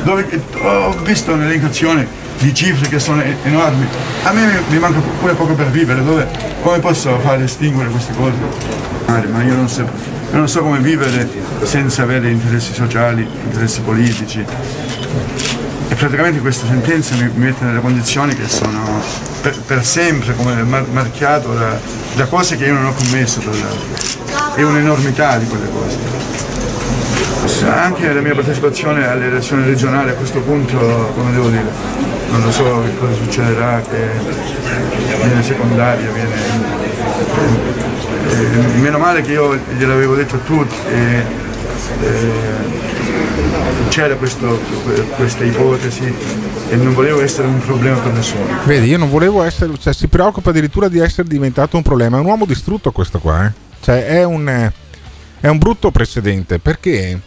[0.02, 0.28] Dove,
[0.60, 2.06] ho visto un'elencazione
[2.38, 3.86] di cifre che sono enormi.
[4.24, 6.28] A me mi manca pure poco per vivere, dove,
[6.62, 8.32] come posso fare estinguere queste cose?
[9.06, 11.28] Ma io non so, io non so come vivere
[11.62, 14.44] senza avere interessi sociali, interessi politici.
[15.88, 19.02] E praticamente questa sentenza mi, mi mette nelle condizioni che sono
[19.42, 21.78] per, per sempre come mar- marchiato da,
[22.14, 24.54] da, cose che io non ho commesso tra l'altro.
[24.54, 26.22] È un'enormità di quelle cose.
[27.68, 30.78] Anche la mia partecipazione alle elezioni regionali a questo punto,
[31.14, 31.70] come devo dire,
[32.30, 34.08] non lo so che cosa succederà, che
[35.22, 36.34] viene secondaria, viene...
[38.30, 40.74] Eh, meno male che io gliel'avevo detto a tutti.
[40.88, 41.24] E,
[42.02, 42.93] eh,
[43.94, 46.12] c'era questa ipotesi
[46.68, 48.44] e non volevo essere un problema per nessuno.
[48.64, 52.16] Vedi, io non volevo essere, cioè si preoccupa addirittura di essere diventato un problema.
[52.16, 53.52] È un uomo distrutto questo qua, eh?
[53.80, 54.70] Cioè è un,
[55.40, 57.20] è un brutto precedente perché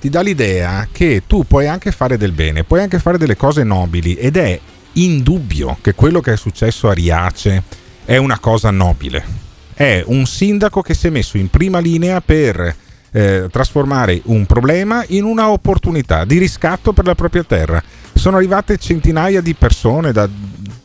[0.00, 3.62] ti dà l'idea che tu puoi anche fare del bene, puoi anche fare delle cose
[3.62, 4.58] nobili ed è
[4.92, 7.62] indubbio che quello che è successo a Riace
[8.04, 9.42] è una cosa nobile.
[9.74, 12.76] È un sindaco che si è messo in prima linea per
[13.16, 17.80] eh, trasformare un problema in una opportunità di riscatto per la propria terra.
[18.12, 20.28] Sono arrivate centinaia di persone da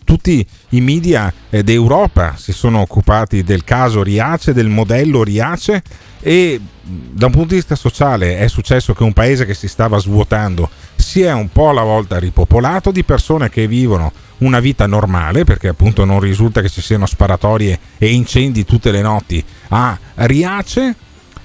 [0.04, 5.84] tutti i media eh, d'Europa si sono occupati del caso Riace, del modello Riace
[6.20, 10.00] e da un punto di vista sociale è successo che un paese che si stava
[10.00, 15.44] svuotando si è un po' alla volta ripopolato di persone che vivono una vita normale
[15.44, 20.96] perché appunto non risulta che ci siano sparatorie e incendi tutte le notti a Riace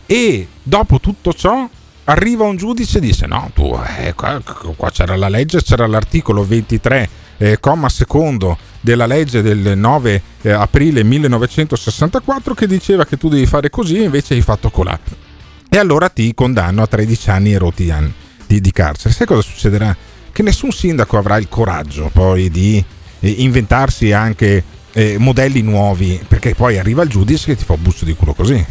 [0.07, 1.69] e dopo tutto ciò
[2.05, 4.41] arriva un giudice e dice no, tu, eh, qua,
[4.77, 10.51] qua, c'era la legge, c'era l'articolo 23, eh, comma secondo della legge del 9 eh,
[10.51, 14.99] aprile 1964 che diceva che tu devi fare così e invece hai fatto colà.
[15.69, 18.13] E allora ti condanno a 13 anni e rotti anni
[18.47, 19.13] di, di carcere.
[19.13, 19.97] Sai cosa succederà?
[20.31, 22.85] Che nessun sindaco avrà il coraggio poi di
[23.21, 24.63] eh, inventarsi anche
[24.93, 28.35] eh, modelli nuovi, perché poi arriva il giudice che ti fa un busto di culo
[28.35, 28.65] così.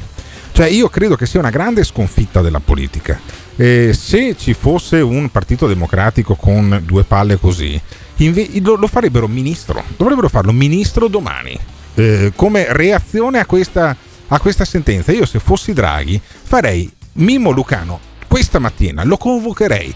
[0.53, 3.19] Cioè io credo che sia una grande sconfitta della politica.
[3.55, 7.79] Eh, se ci fosse un partito democratico con due palle così,
[8.17, 11.57] inve- lo, lo, farebbero ministro, dovrebbero farlo ministro domani,
[11.95, 15.11] eh, come reazione a questa, a questa sentenza.
[15.11, 19.93] Io se fossi Draghi farei Mimmo Lucano questa mattina, lo convocherei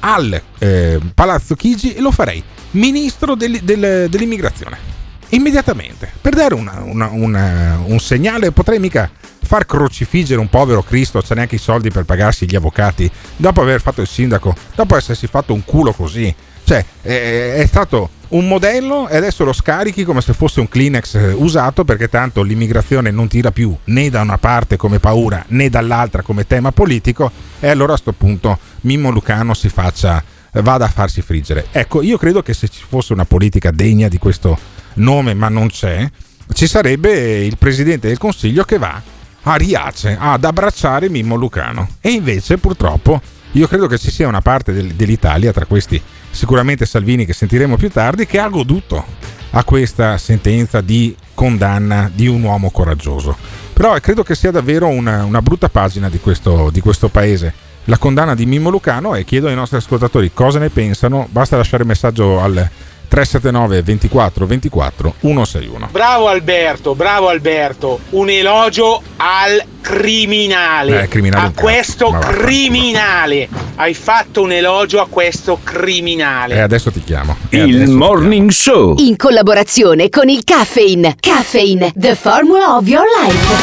[0.00, 4.97] al eh, Palazzo Chigi e lo farei ministro del, del, dell'immigrazione.
[5.30, 9.10] Immediatamente, per dare una, una, una, un segnale, potrei mica
[9.42, 13.80] far crocifiggere un povero Cristo, c'è neanche i soldi per pagarsi gli avvocati, dopo aver
[13.80, 16.34] fatto il sindaco, dopo essersi fatto un culo così.
[16.64, 21.14] Cioè, è, è stato un modello e adesso lo scarichi come se fosse un Kleenex
[21.14, 25.70] eh, usato perché tanto l'immigrazione non tira più né da una parte come paura né
[25.70, 30.88] dall'altra come tema politico e allora a questo punto Mimmo Lucano si faccia vada a
[30.88, 31.66] farsi friggere.
[31.70, 35.68] Ecco, io credo che se ci fosse una politica degna di questo nome, ma non
[35.68, 36.08] c'è,
[36.52, 39.00] ci sarebbe il presidente del Consiglio che va
[39.42, 41.88] a Riace ad abbracciare Mimmo Lucano.
[42.00, 43.20] E invece, purtroppo,
[43.52, 47.76] io credo che ci sia una parte del, dell'Italia, tra questi sicuramente Salvini che sentiremo
[47.76, 49.04] più tardi, che ha goduto
[49.50, 53.36] a questa sentenza di condanna di un uomo coraggioso.
[53.72, 57.96] Però credo che sia davvero una, una brutta pagina di questo, di questo paese la
[57.96, 61.26] condanna di Mimmo Lucano e chiedo ai nostri ascoltatori cosa ne pensano.
[61.30, 62.68] Basta lasciare messaggio al
[63.08, 65.88] 379 24 24 161.
[65.90, 71.04] Bravo Alberto, bravo Alberto, un elogio al criminale.
[71.04, 73.48] Eh, criminale a questo criminale.
[73.76, 76.56] Hai fatto un elogio a questo criminale.
[76.56, 77.36] E adesso ti chiamo.
[77.48, 78.94] E il Morning Show.
[78.98, 81.16] In collaborazione con il Caffeine.
[81.18, 83.54] Caffeine, the formula of your life.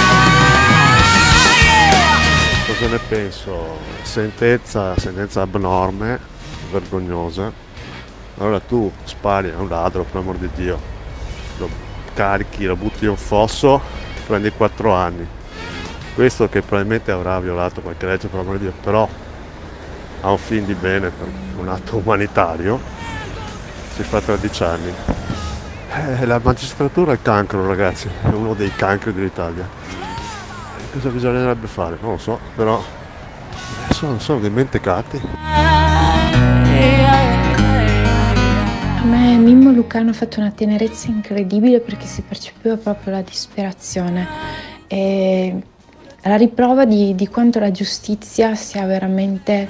[2.65, 3.77] Cosa ne penso?
[4.01, 6.19] Sentenza, sentenza abnorme,
[6.71, 7.63] vergognosa
[8.37, 10.79] allora tu spari a un ladro, per l'amor di Dio,
[11.57, 11.69] lo
[12.13, 13.81] carichi, lo butti in un fosso,
[14.25, 15.27] prendi 4 anni.
[16.13, 19.07] Questo che probabilmente avrà violato qualche legge, per l'amor di Dio, però
[20.21, 21.11] ha un fin di bene
[21.57, 22.79] un atto umanitario,
[23.93, 24.93] si fa 13 anni.
[25.93, 29.67] Eh, la magistratura è il cancro, ragazzi, è uno dei cancri dell'Italia.
[30.91, 31.97] cosa bisognerebbe fare?
[32.01, 32.83] Non lo so, però
[33.91, 34.67] sono, sono me
[39.45, 44.27] Mimmo Lucano ha fatto una tenerezza incredibile perché si percepiva proprio la disperazione
[44.87, 45.61] e
[46.23, 49.69] la riprova di, di quanto la giustizia sia veramente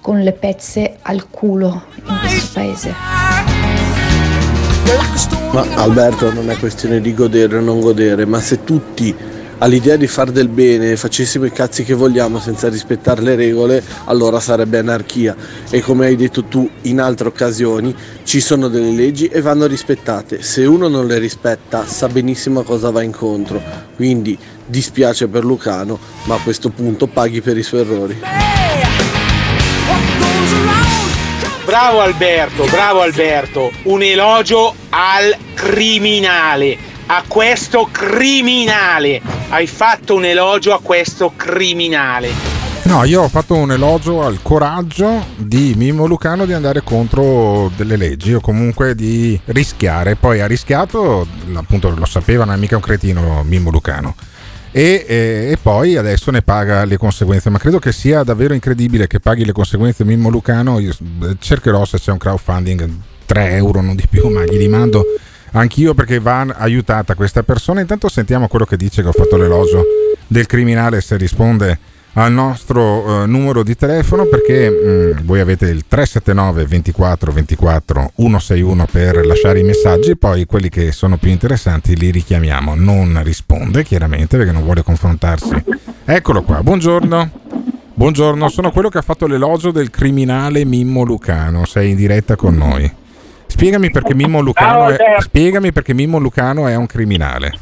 [0.00, 2.94] con le pezze al culo in questo paese.
[5.50, 9.12] Ma Alberto non è questione di godere o non godere, ma se tutti
[9.62, 14.40] all'idea di far del bene facessimo i cazzi che vogliamo senza rispettare le regole, allora
[14.40, 15.36] sarebbe anarchia.
[15.70, 17.94] E come hai detto tu in altre occasioni,
[18.24, 20.42] ci sono delle leggi e vanno rispettate.
[20.42, 23.62] Se uno non le rispetta, sa benissimo a cosa va incontro.
[23.94, 24.36] Quindi
[24.66, 28.20] dispiace per Lucano, ma a questo punto paghi per i suoi errori.
[31.64, 33.70] Bravo Alberto, bravo Alberto.
[33.84, 36.76] Un elogio al criminale,
[37.06, 39.20] a questo criminale.
[39.48, 42.30] Hai fatto un elogio a questo criminale.
[42.84, 47.96] No, io ho fatto un elogio al coraggio di Mimmo Lucano di andare contro delle
[47.96, 50.16] leggi o comunque di rischiare.
[50.16, 54.14] Poi ha rischiato, appunto lo sapeva, non è mica un cretino Mimmo Lucano
[54.72, 55.14] e, e,
[55.52, 57.50] e, poi adesso ne paga le conseguenze.
[57.50, 60.78] Ma credo che sia davvero incredibile che paghi le conseguenze Mimmo Lucano.
[60.80, 60.92] Io
[61.38, 62.90] cercherò se c'è un crowdfunding
[63.26, 65.04] 3 euro, non di più, ma gli rimando
[65.52, 67.80] anch'io perché va aiutata questa persona.
[67.80, 69.84] Intanto sentiamo quello che dice che ho fatto l'elogio
[70.26, 71.78] del criminale se risponde
[72.14, 78.86] al nostro uh, numero di telefono perché mh, voi avete il 379 24 24 161
[78.90, 82.74] per lasciare i messaggi poi quelli che sono più interessanti li richiamiamo.
[82.74, 85.64] Non risponde chiaramente perché non vuole confrontarsi.
[86.04, 87.40] Eccolo qua buongiorno.
[87.94, 91.64] Buongiorno sono quello che ha fatto l'elogio del criminale Mimmo Lucano.
[91.64, 93.00] Sei in diretta con noi
[93.52, 97.52] spiegami perché Mimmo Lucano è, spiegami perché Mimmo Lucano è un criminale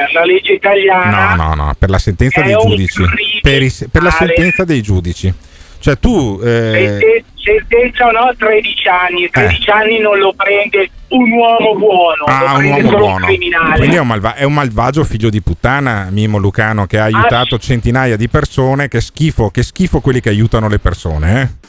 [0.00, 1.34] per la legge italiana.
[1.34, 3.02] No, no, no, per la sentenza dei giudici.
[3.42, 5.32] Per, i, per, la sentenza dei giudici.
[5.78, 6.40] Cioè tu...
[6.42, 7.24] Eh...
[7.42, 9.30] Sentenza no, 13 anni.
[9.30, 9.72] 13 eh.
[9.72, 12.24] anni non lo prende un uomo buono.
[12.26, 13.26] Ah, un uomo buono.
[13.26, 17.04] Un Quindi è un, malva- è un, malvagio figlio di puttana, Mimo Lucano, che ha
[17.04, 18.88] aiutato ah, centinaia di persone.
[18.88, 21.68] Che schifo, che schifo quelli che aiutano le persone, eh?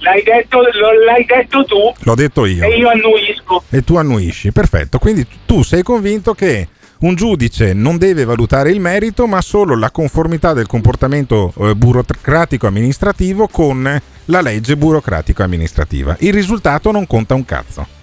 [0.00, 1.92] L'hai detto, l'hai detto, tu.
[2.00, 2.64] L'ho detto io.
[2.64, 3.64] E io annuisco.
[3.70, 4.98] E tu annuisci, perfetto.
[4.98, 6.68] Quindi tu sei convinto che
[7.00, 12.66] un giudice non deve valutare il merito, ma solo la conformità del comportamento eh, burocratico
[12.66, 16.16] amministrativo con la legge burocratico amministrativa.
[16.20, 17.98] Il risultato non conta un cazzo.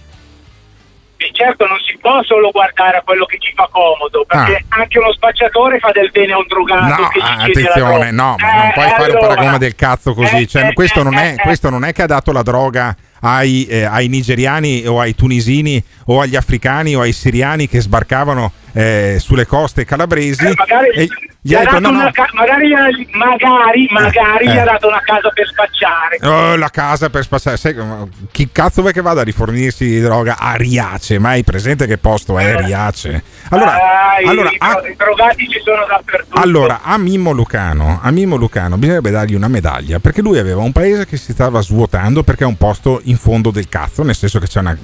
[1.20, 4.82] E certo non si può solo guardare a quello che ci fa comodo, perché ah.
[4.82, 7.01] anche uno spacciatore fa del bene a un drogato.
[7.01, 10.41] No, attenzione, no, eh, non puoi fare allora, un paragone del cazzo così.
[10.41, 12.95] Eh, cioè, eh, questo, non è, eh, questo non è che ha dato la droga
[13.22, 18.51] ai, eh, ai, nigeriani o ai tunisini o agli africani o ai siriani che sbarcavano
[18.74, 20.45] eh, sulle coste calabresi.
[20.45, 21.08] Eh, magari, e
[21.41, 22.12] gli ha detto, no, no.
[22.12, 22.70] Ca- magari,
[23.12, 26.18] magari, magari eh, gli ha dato una casa per spacciare.
[26.22, 27.58] Oh, la casa per spacciare.
[27.58, 27.76] Sai,
[28.32, 31.20] chi cazzo vuoi che vada a rifornirsi di droga a Riace?
[31.20, 33.24] Ma hai presente che posto è Riace?
[33.49, 36.39] Allora, ah, allora i, a, i drogati ci sono dappertutto.
[36.39, 40.72] Allora, a Mimmo Lucano, a Mimmo Lucano bisognerebbe dargli una medaglia perché lui aveva un
[40.72, 44.39] paese che si stava svuotando perché è un posto in fondo del cazzo, nel senso
[44.39, 44.78] che c'è una,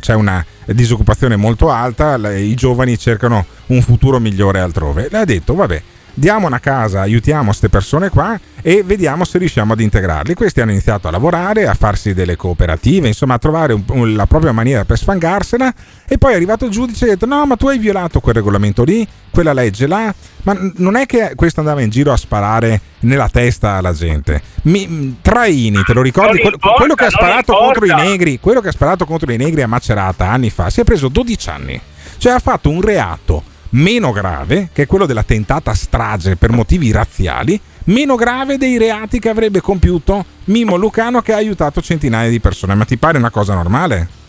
[0.00, 5.08] c'è una disoccupazione molto alta, i giovani cercano un futuro migliore altrove.
[5.10, 5.82] Le ha detto, vabbè,
[6.20, 10.34] diamo una casa, aiutiamo queste persone qua e vediamo se riusciamo ad integrarli.
[10.34, 14.26] Questi hanno iniziato a lavorare, a farsi delle cooperative, insomma a trovare un, un, la
[14.26, 15.72] propria maniera per sfangarsela
[16.06, 18.34] e poi è arrivato il giudice e ha detto no ma tu hai violato quel
[18.34, 22.78] regolamento lì, quella legge là, ma non è che questo andava in giro a sparare
[23.00, 24.42] nella testa alla gente.
[24.64, 26.36] Mi, Traini, te lo ricordi?
[26.36, 29.62] Importa, quello che ha sparato contro i negri, quello che ha sparato contro i negri
[29.62, 31.80] a Macerata anni fa, si è preso 12 anni.
[32.18, 36.90] Cioè ha fatto un reato meno grave, che è quello della tentata strage per motivi
[36.90, 42.40] razziali, meno grave dei reati che avrebbe compiuto Mimo Lucano che ha aiutato centinaia di
[42.40, 42.74] persone.
[42.74, 44.19] Ma ti pare una cosa normale?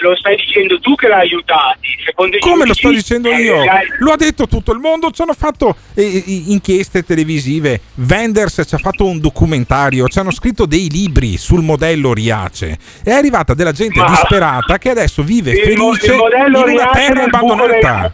[0.00, 1.88] Lo stai dicendo tu che l'hai aiutati.
[2.04, 3.62] Secondo Come lo sto dicendo io?
[3.98, 5.10] Lo ha detto tutto il mondo.
[5.10, 7.80] Ci hanno fatto eh, inchieste televisive.
[7.94, 10.06] Wenders ci ha fatto un documentario.
[10.08, 12.78] Ci hanno scritto dei libri sul modello Riace.
[13.02, 18.12] È arrivata della gente Ma disperata che adesso vive felice in una terra abbandonata.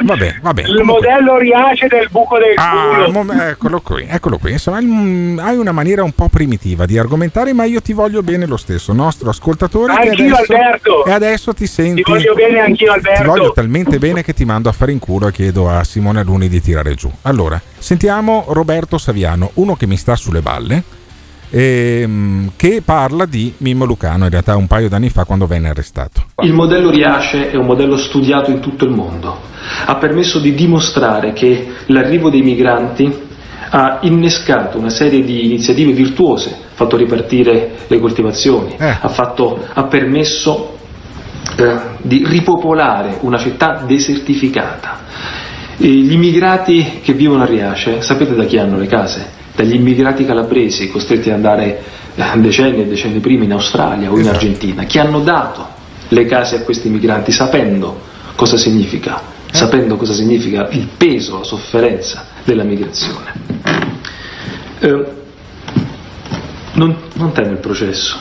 [0.00, 0.62] Vabbè, vabbè.
[0.62, 3.10] Il modello Riace del buco del ah, culo.
[3.10, 4.52] Mom- eccolo qui, eccolo qui.
[4.52, 8.56] Insomma, hai una maniera un po' primitiva di argomentare, ma io ti voglio bene lo
[8.56, 9.92] stesso, nostro ascoltatore.
[9.92, 11.04] Anch'io adesso, Alberto.
[11.04, 12.02] E adesso ti senti.
[12.02, 13.22] Ti voglio bene anch'io Alberto.
[13.22, 16.20] Ti voglio talmente bene che ti mando a fare in culo e chiedo a Simone
[16.20, 17.10] Aluni di tirare giù.
[17.22, 20.97] Allora, sentiamo Roberto Saviano, uno che mi sta sulle balle
[21.50, 26.26] ehm, che parla di Mimmo Lucano, in realtà un paio d'anni fa quando venne arrestato.
[26.42, 29.36] Il modello Riace è un modello studiato in tutto il mondo.
[29.86, 33.26] Ha permesso di dimostrare che l'arrivo dei migranti
[33.70, 38.96] ha innescato una serie di iniziative virtuose, ha fatto ripartire le coltivazioni, eh.
[39.00, 40.78] ha, fatto, ha, permesso
[41.56, 45.06] eh, di ripopolare una città desertificata.
[45.76, 49.36] E gli immigrati che vivono a Riace, sapete da chi hanno le case?
[49.58, 51.82] Dagli immigrati calabresi costretti ad andare
[52.14, 54.36] eh, decenni e decenni prima in Australia o in esatto.
[54.36, 55.66] Argentina, che hanno dato
[56.06, 58.00] le case a questi migranti sapendo
[58.36, 59.56] cosa significa, eh.
[59.56, 63.32] sapendo cosa significa il peso, la sofferenza della migrazione.
[64.78, 65.04] Eh,
[66.74, 68.16] non, non teme il processo.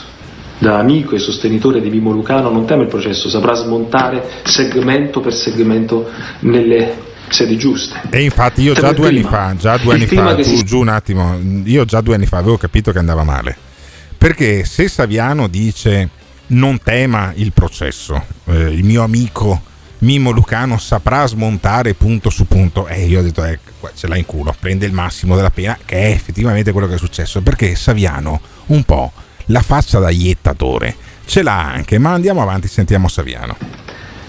[0.58, 5.36] Da amico e sostenitore di Mimo Lucano non teme il processo, saprà smontare segmento per
[5.36, 6.10] segmento
[6.40, 8.02] nelle sedi giuste.
[8.10, 10.64] E infatti io già due anni fa, già due anni fa, tu, si...
[10.64, 13.56] giù un attimo, io già due anni fa avevo capito che andava male.
[14.18, 16.10] Perché se Saviano dice
[16.48, 19.62] non tema il processo, eh, il mio amico
[20.00, 22.88] Mimo Lucano saprà smontare punto su punto.
[22.88, 23.60] E io ho detto, eh,
[23.96, 26.98] ce l'ha in culo, prende il massimo della pena, che è effettivamente quello che è
[26.98, 27.42] successo.
[27.42, 29.12] Perché Saviano, un po'
[29.46, 33.58] la faccia da iettatore, ce l'ha anche, ma andiamo avanti, sentiamo Saviano.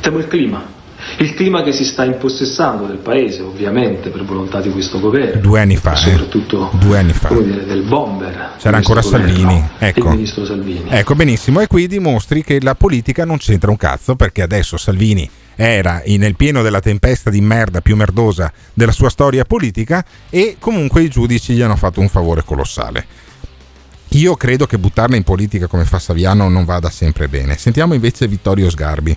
[0.01, 0.77] Temo il clima.
[1.19, 5.41] Il clima che si sta impossessando del paese, ovviamente, per volontà di questo governo.
[5.41, 5.95] Due anni fa.
[5.95, 6.77] Soprattutto eh?
[6.79, 7.29] Due anni fa.
[7.29, 8.53] Dire, del bomber.
[8.59, 9.69] C'era ancora Salvini.
[9.79, 10.09] Ecco.
[10.09, 10.85] Il ministro Salvini.
[10.89, 11.61] Ecco, benissimo.
[11.61, 15.29] E qui dimostri che la politica non c'entra un cazzo, perché adesso Salvini
[15.61, 21.03] era nel pieno della tempesta di merda più merdosa della sua storia politica e comunque
[21.03, 23.07] i giudici gli hanno fatto un favore colossale.
[24.13, 27.59] Io credo che buttarla in politica come fa Saviano non vada sempre bene.
[27.59, 29.17] Sentiamo invece Vittorio Sgarbi,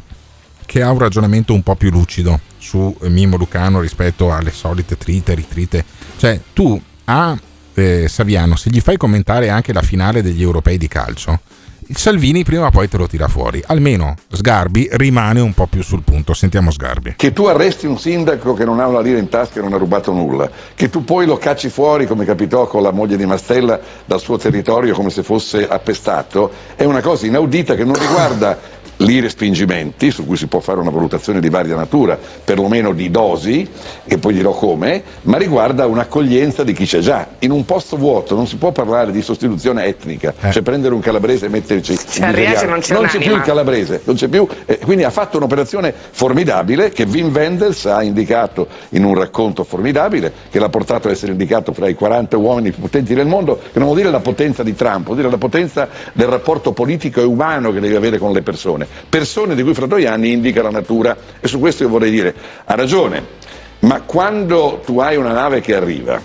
[0.72, 5.34] che ha un ragionamento un po' più lucido su Mimo Lucano rispetto alle solite trite,
[5.34, 5.84] ritrite.
[6.16, 7.38] Cioè, tu a
[7.74, 11.42] eh, Saviano, se gli fai commentare anche la finale degli europei di calcio,
[11.94, 13.62] Salvini prima o poi te lo tira fuori.
[13.66, 16.34] Almeno Sgarbi rimane un po' più sul punto.
[16.34, 17.16] Sentiamo Sgarbi.
[17.18, 19.78] Che tu arresti un sindaco che non ha una lira in tasca e non ha
[19.78, 23.78] rubato nulla, che tu poi lo cacci fuori come capitò con la moglie di Mastella
[24.06, 28.80] dal suo territorio come se fosse appestato, è una cosa inaudita che non riguarda
[29.10, 33.68] i respingimenti, su cui si può fare una valutazione di varia natura, perlomeno di dosi,
[34.06, 37.28] e poi dirò come, ma riguarda un'accoglienza di chi c'è già.
[37.40, 40.52] In un posto vuoto non si può parlare di sostituzione etnica, eh.
[40.52, 44.02] cioè prendere un calabrese e metterci cioè, un non c'è, non c'è più il calabrese,
[44.04, 49.04] non c'è più, eh, quindi ha fatto un'operazione formidabile che Wim Wenders ha indicato in
[49.04, 53.14] un racconto formidabile, che l'ha portato a essere indicato fra i 40 uomini più potenti
[53.14, 56.28] del mondo, che non vuol dire la potenza di Trump, vuol dire la potenza del
[56.28, 60.08] rapporto politico e umano che deve avere con le persone persone di cui fra due
[60.08, 61.16] anni indica la natura.
[61.40, 62.34] E su questo io vorrei dire,
[62.66, 63.24] ha ragione,
[63.80, 66.22] ma quando tu hai una nave che arriva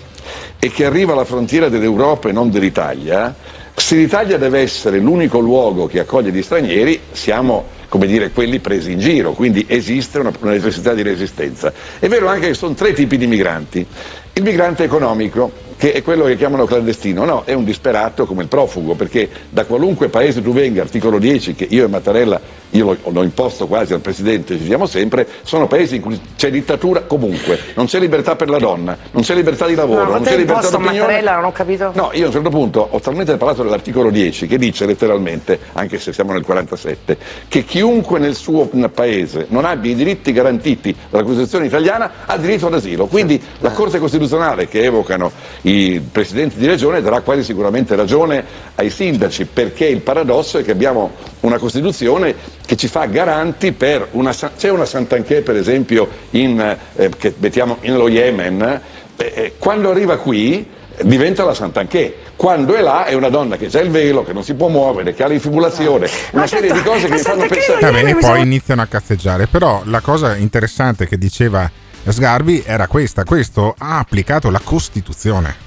[0.59, 3.35] e che arriva alla frontiera dell'Europa e non dell'Italia,
[3.75, 8.91] se l'Italia deve essere l'unico luogo che accoglie gli stranieri, siamo come dire, quelli presi
[8.91, 11.71] in giro, quindi esiste una, una necessità di resistenza.
[11.99, 13.85] È vero anche che sono tre tipi di migranti.
[14.33, 18.47] Il migrante economico, che è quello che chiamano clandestino, no, è un disperato come il
[18.47, 23.23] profugo, perché da qualunque paese tu venga, articolo 10, che io e Mattarella, io l'ho,
[23.23, 27.85] imposto quasi al Presidente, ci siamo sempre, sono paesi in cui c'è dittatura comunque, non
[27.85, 30.99] c'è libertà per la donna, non c'è libertà di lavoro, no, non c'è libertà d'opinione.
[30.99, 31.91] Mattarella, non ho capito.
[31.93, 35.99] No, io a un certo punto ho talmente parlato dell'articolo 10 che dice letteralmente, anche
[35.99, 37.17] se siamo nel 47,
[37.47, 42.67] che chiunque nel suo paese non abbia i diritti garantiti dalla Costituzione italiana ha diritto
[42.67, 43.05] all'asilo.
[43.05, 45.31] Quindi la Corte Costituzionale che evocano
[45.67, 48.43] i presidenti di regione darà quasi sicuramente ragione
[48.75, 51.11] ai sindaci, perché il paradosso è che abbiamo
[51.41, 52.33] una Costituzione
[52.65, 54.33] che ci fa garanti per una...
[54.33, 58.81] c'è una Sant'Anché per esempio in, eh, che mettiamo in lo Yemen,
[59.17, 62.15] eh, eh quando arriva qui diventa la Sant'Anché.
[62.35, 65.13] Quando è là è una donna che ha il velo, che non si può muovere,
[65.13, 67.79] che ha l'infibulazione, una serie di cose che mi fanno pensare...
[67.81, 71.69] Vabbè, e poi iniziano a cazzeggiare, però la cosa interessante che diceva
[72.07, 75.65] Sgarbi era questa, questo ha applicato la Costituzione.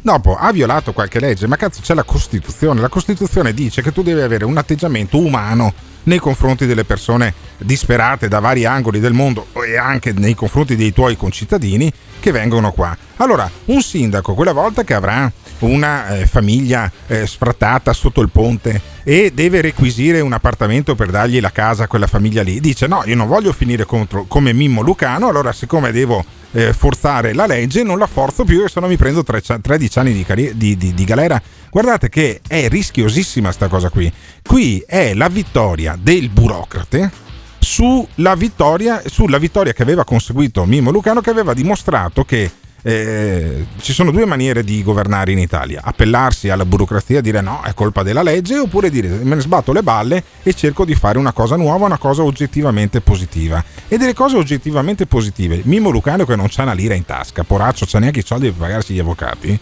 [0.00, 2.80] Dopo ha violato qualche legge, ma cazzo c'è la Costituzione.
[2.80, 5.72] La Costituzione dice che tu devi avere un atteggiamento umano
[6.04, 10.92] nei confronti delle persone disperate da vari angoli del mondo e anche nei confronti dei
[10.92, 12.96] tuoi concittadini che vengono qua.
[13.18, 15.30] Allora, un sindaco quella volta che avrà
[15.66, 21.40] una eh, famiglia eh, sfrattata sotto il ponte e deve requisire un appartamento per dargli
[21.40, 24.82] la casa a quella famiglia lì, dice no, io non voglio finire contro, come Mimmo
[24.82, 28.86] Lucano, allora siccome devo eh, forzare la legge non la forzo più e se no
[28.86, 31.40] mi prendo 13 anni di, di, di, di galera.
[31.70, 34.12] Guardate che è rischiosissima sta cosa qui.
[34.42, 37.10] Qui è la vittoria del burocrate
[37.58, 42.50] sulla vittoria, sulla vittoria che aveva conseguito Mimmo Lucano che aveva dimostrato che
[42.82, 47.74] eh, ci sono due maniere di governare in Italia, appellarsi alla burocrazia dire no, è
[47.74, 51.32] colpa della legge, oppure dire me ne sbatto le balle e cerco di fare una
[51.32, 53.62] cosa nuova, una cosa oggettivamente positiva.
[53.88, 57.86] E delle cose oggettivamente positive, Mimo Lucano che non c'ha una lira in tasca, poraccio,
[57.88, 59.58] c'ha neanche i soldi per pagarsi gli avvocati,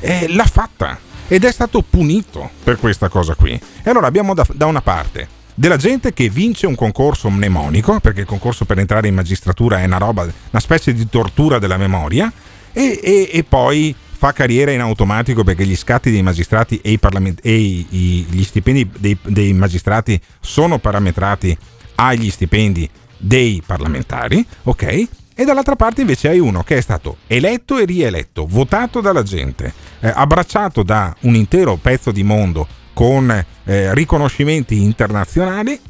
[0.00, 0.98] eh, l'ha fatta
[1.28, 3.52] ed è stato punito per questa cosa qui.
[3.82, 8.20] E allora abbiamo da, da una parte della gente che vince un concorso mnemonico, perché
[8.20, 12.30] il concorso per entrare in magistratura è una roba, una specie di tortura della memoria,
[12.76, 16.98] e, e, e poi fa carriera in automatico perché gli scatti dei magistrati e,
[17.40, 21.56] e i, gli stipendi dei, dei magistrati sono parametrati
[21.94, 25.08] agli stipendi dei parlamentari, ok?
[25.34, 29.72] E dall'altra parte invece hai uno che è stato eletto e rieletto, votato dalla gente,
[30.00, 33.30] eh, abbracciato da un intero pezzo di mondo con
[33.64, 35.80] eh, riconoscimenti internazionali,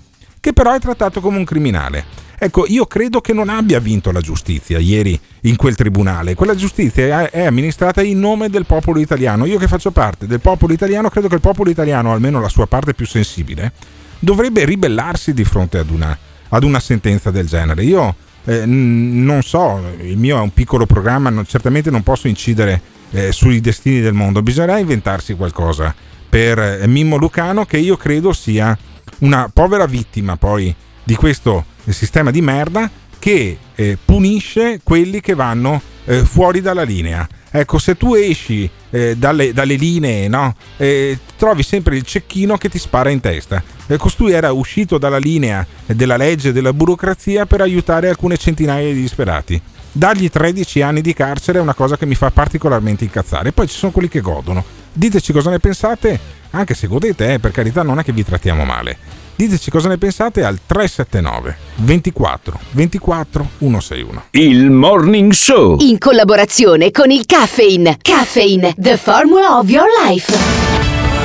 [0.47, 2.05] che però è trattato come un criminale.
[2.39, 6.37] Ecco, io credo che non abbia vinto la giustizia ieri in quel tribunale.
[6.37, 9.45] Quella giustizia è amministrata in nome del popolo italiano.
[9.45, 12.69] Io che faccio parte del popolo italiano, credo che il popolo italiano, almeno la sua
[12.69, 13.73] parte più sensibile,
[14.21, 16.17] dovrebbe ribellarsi di fronte ad una,
[16.51, 17.83] ad una sentenza del genere.
[17.83, 22.81] Io eh, non so, il mio è un piccolo programma, non, certamente non posso incidere
[23.11, 25.93] eh, sui destini del mondo, bisognerà inventarsi qualcosa
[26.29, 28.79] per eh, Mimmo Lucano che io credo sia
[29.19, 35.81] una povera vittima poi di questo sistema di merda che eh, punisce quelli che vanno
[36.05, 37.27] eh, fuori dalla linea.
[37.51, 40.55] Ecco, se tu esci eh, dalle, dalle, linee, no?
[40.77, 43.63] Eh, trovi sempre il cecchino che ti spara in testa.
[43.97, 49.01] Costui era uscito dalla linea della legge e della burocrazia per aiutare alcune centinaia di
[49.01, 49.61] disperati.
[49.93, 53.53] Dargli 13 anni di carcere è una cosa che mi fa particolarmente incazzare.
[53.53, 54.65] Poi ci sono quelli che godono.
[54.99, 56.19] Diteci cosa ne pensate,
[56.53, 58.97] anche se godete, eh, per carità, non è che vi trattiamo male.
[59.37, 64.23] Diteci cosa ne pensate al 379 24 24 161.
[64.31, 65.77] Il Morning Show.
[65.81, 67.99] In collaborazione con il Caffeine.
[68.01, 70.35] Caffeine, the formula of your life.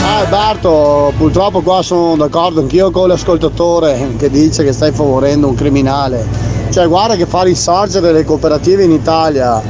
[0.01, 5.55] Ah Alberto, purtroppo qua sono d'accordo anch'io con l'ascoltatore che dice che stai favorendo un
[5.55, 6.27] criminale.
[6.71, 9.61] Cioè guarda che far risorgere le cooperative in Italia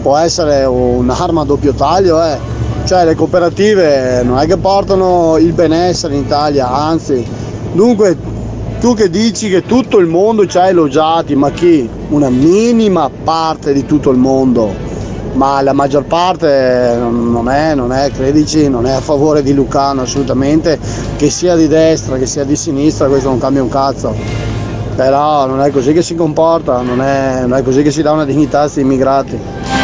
[0.00, 2.61] può essere un'arma a doppio taglio, eh.
[2.84, 7.24] Cioè le cooperative non è che portano il benessere in Italia, anzi
[7.72, 8.18] Dunque,
[8.80, 11.88] tu che dici che tutto il mondo ci ha elogiati, ma chi?
[12.10, 14.70] Una minima parte di tutto il mondo,
[15.32, 20.02] ma la maggior parte non è, non è, credici, non è a favore di Lucano
[20.02, 20.78] assolutamente,
[21.16, 24.14] che sia di destra, che sia di sinistra, questo non cambia un cazzo.
[24.94, 28.12] Però non è così che si comporta, non è, non è così che si dà
[28.12, 29.81] una dignità a questi immigrati.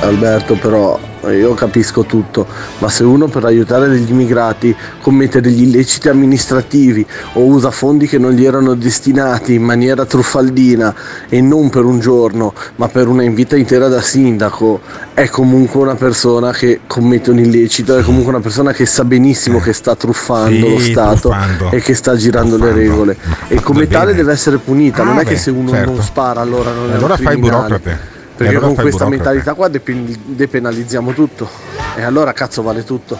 [0.00, 0.98] Alberto, però
[1.30, 2.46] io capisco tutto,
[2.78, 8.16] ma se uno per aiutare degli immigrati commette degli illeciti amministrativi o usa fondi che
[8.18, 10.94] non gli erano destinati in maniera truffaldina
[11.28, 14.80] e non per un giorno, ma per una invita intera da sindaco,
[15.14, 19.58] è comunque una persona che commette un illecito, è comunque una persona che sa benissimo
[19.58, 21.70] che sta truffando sì, lo Stato truffando.
[21.72, 22.76] e che sta girando Truffando.
[22.76, 23.16] le regole.
[23.48, 25.90] E come tale deve essere punita, Ah, non è beh, che se uno certo.
[25.92, 27.66] non spara allora non E è allora un fai il criminale.
[27.66, 28.14] burocrate.
[28.36, 29.16] Perché allora con questa burocrate.
[29.16, 31.48] mentalità qua depen- depenalizziamo tutto.
[31.96, 33.18] E allora cazzo vale tutto.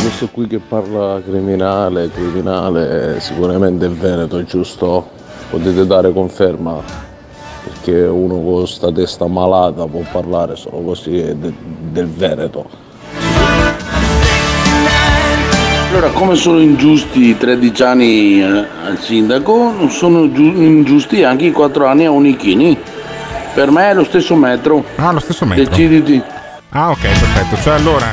[0.00, 5.08] Questo qui che parla criminale, criminale, sicuramente è Veneto, giusto?
[5.50, 6.80] Potete dare conferma?
[7.64, 12.91] Perché uno con sta testa malata può parlare solo così del Veneto.
[15.92, 21.44] Allora, come sono ingiusti i 13 anni eh, al sindaco, non sono giu- ingiusti anche
[21.44, 22.78] i 4 anni a Unichini.
[23.52, 24.82] Per me è lo stesso metro.
[24.96, 25.64] Ah, lo stesso metro.
[25.64, 26.22] Deciditi.
[26.70, 27.60] Ah, ok, perfetto.
[27.60, 28.06] Cioè, allora,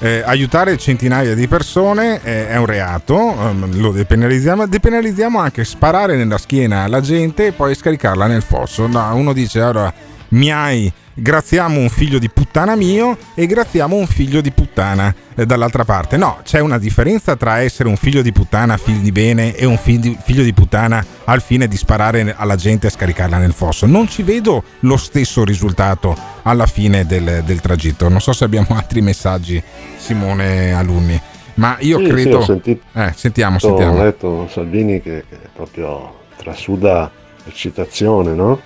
[0.00, 4.66] eh, aiutare centinaia di persone eh, è un reato, ehm, lo depenalizziamo.
[4.66, 8.86] Depenalizziamo anche sparare nella schiena alla gente e poi scaricarla nel fosso.
[8.86, 9.90] No, uno dice, allora,
[10.28, 10.92] mi hai.
[11.14, 16.16] Graziamo un figlio di puttana mio e graziamo un figlio di puttana eh, dall'altra parte.
[16.16, 19.76] No, c'è una differenza tra essere un figlio di puttana, figlio di bene, e un
[19.76, 23.84] figlio di, puttana al fine di sparare alla gente e scaricarla nel fosso.
[23.84, 28.08] Non ci vedo lo stesso risultato alla fine del, del tragitto.
[28.08, 29.62] Non so se abbiamo altri messaggi,
[29.98, 31.20] Simone Alunni.
[31.54, 32.38] Ma io Sì, sì, credo.
[32.38, 34.02] ho sentito- Eh, sentiamo, Ho sentiamo.
[34.02, 37.10] letto Salvini che, che proprio trasuda
[37.44, 38.58] eccitazione, no?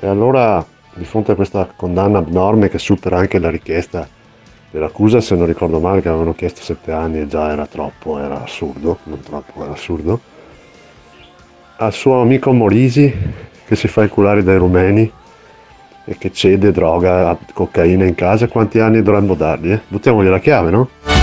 [0.00, 0.64] E allora,
[0.96, 4.08] di fronte a questa condanna abnorme che supera anche la richiesta
[4.70, 8.42] dell'accusa, se non ricordo male, che avevano chiesto sette anni e già era troppo, era
[8.42, 10.20] assurdo, non troppo, era assurdo,
[11.76, 13.12] al suo amico Morisi
[13.66, 15.10] che si fa inculare dai rumeni
[16.04, 19.72] e che cede droga, cocaina in casa, quanti anni dovremmo dargli?
[19.72, 19.80] Eh?
[19.88, 20.88] Buttiamogli la chiave, no?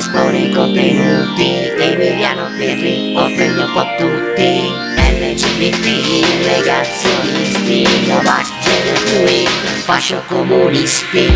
[0.00, 1.50] Espone i contenuti.
[1.78, 4.88] Emiliano Pirri offende un po' tutti.
[4.96, 5.86] LGBT,
[6.46, 9.48] negazionisti, gender fluid,
[9.84, 11.26] fascio comunisti.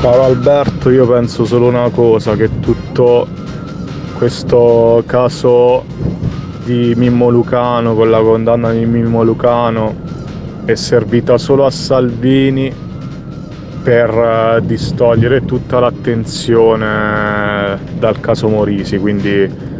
[0.00, 3.28] Caro Alberto, io penso solo una cosa, che tutto
[4.16, 5.84] questo caso
[6.64, 9.94] di Mimmo Lucano, con la condanna di Mimmo Lucano,
[10.64, 12.72] è servita solo a Salvini
[13.82, 19.70] per eh, distogliere tutta l'attenzione dal caso Morisi, quindi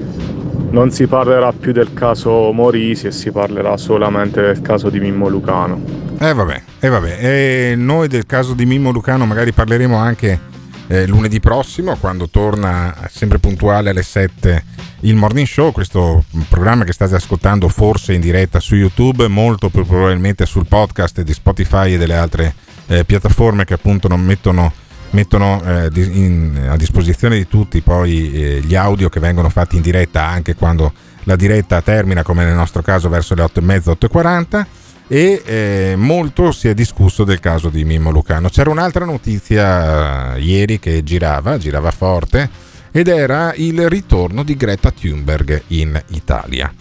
[0.70, 5.28] non si parlerà più del caso Morisi e si parlerà solamente del caso di Mimmo
[5.28, 5.80] Lucano.
[6.18, 7.18] Eh vabbè, eh vabbè.
[7.20, 10.50] E noi del caso di Mimmo Lucano magari parleremo anche
[10.88, 14.64] eh, lunedì prossimo quando torna sempre puntuale alle 7
[15.00, 19.84] il Morning Show, questo programma che state ascoltando forse in diretta su YouTube, molto più
[19.84, 22.54] probabilmente sul podcast di Spotify e delle altre
[22.86, 24.72] eh, piattaforme che appunto non mettono,
[25.10, 29.82] mettono eh, in, a disposizione di tutti poi eh, gli audio che vengono fatti in
[29.82, 30.92] diretta anche quando
[31.24, 34.64] la diretta termina come nel nostro caso verso le 8.30, 8.40
[35.08, 38.48] e eh, molto si è discusso del caso di Mimmo Lucano.
[38.48, 42.48] C'era un'altra notizia eh, ieri che girava, girava forte
[42.90, 46.72] ed era il ritorno di Greta Thunberg in Italia.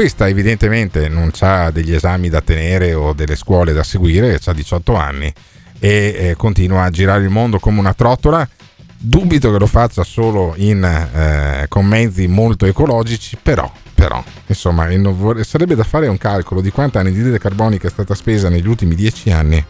[0.00, 4.94] Questa evidentemente non ha degli esami da tenere o delle scuole da seguire, ha 18
[4.94, 5.30] anni
[5.78, 8.48] e eh, continua a girare il mondo come una trottola.
[8.96, 14.88] Dubito che lo faccia solo in, eh, con mezzi molto ecologici, però, però insomma,
[15.42, 19.30] sarebbe da fare un calcolo di quanta anidride carbonica è stata spesa negli ultimi 10
[19.32, 19.62] anni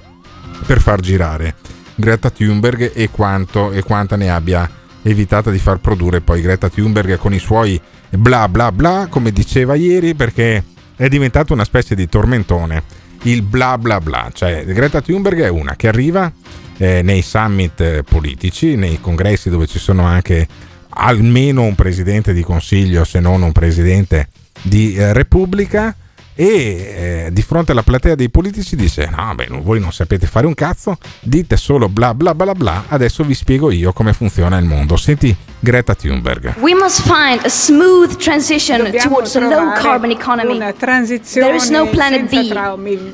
[0.64, 1.56] per far girare
[1.96, 4.70] Greta Thunberg e, quanto, e quanta ne abbia
[5.02, 7.80] evitata di far produrre poi Greta Thunberg con i suoi
[8.10, 10.64] bla bla bla, come diceva ieri, perché
[10.96, 12.82] è diventato una specie di tormentone.
[13.22, 16.32] Il bla bla bla, cioè Greta Thunberg è una che arriva
[16.78, 20.48] eh, nei summit eh, politici, nei congressi dove ci sono anche
[20.90, 24.28] almeno un presidente di consiglio, se non un presidente
[24.62, 25.94] di eh, repubblica
[26.40, 30.46] e eh, di fronte alla platea dei politici dice no beh voi non sapete fare
[30.46, 34.64] un cazzo dite solo bla bla bla bla adesso vi spiego io come funziona il
[34.64, 40.10] mondo senti Greta Thunberg We must find a smooth transition Dobbiamo towards a low carbon
[40.10, 42.48] economy There is no planet B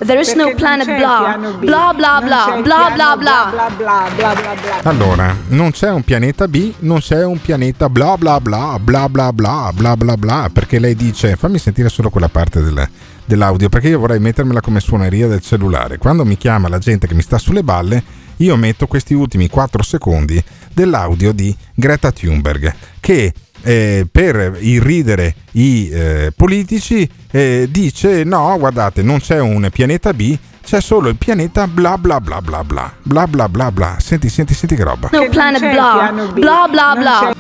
[0.05, 6.05] There is no planet blah bla bla bla bla bla bla Allora non c'è un
[6.05, 10.49] pianeta B non c'è un pianeta bla bla bla bla bla bla bla bla bla
[10.53, 12.89] perché lei dice fammi sentire solo quella parte del
[13.27, 15.99] dell'audio perché io vorrei mettermela come suoneria del cellulare.
[15.99, 18.03] Quando mi chiama la gente che mi sta sulle balle,
[18.37, 25.89] io metto questi ultimi 4 secondi dell'audio di Greta Thunberg che eh, per irridere i
[25.91, 31.67] eh, politici eh, dice no guardate non c'è un pianeta B c'è solo il pianeta
[31.67, 33.97] bla bla bla bla bla bla bla bla bla.
[34.01, 35.09] Senti senti senti che roba.
[35.13, 37.35] No planet bla bla bla bla.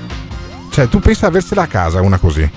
[0.70, 2.48] cioè tu pensa aversela a casa una così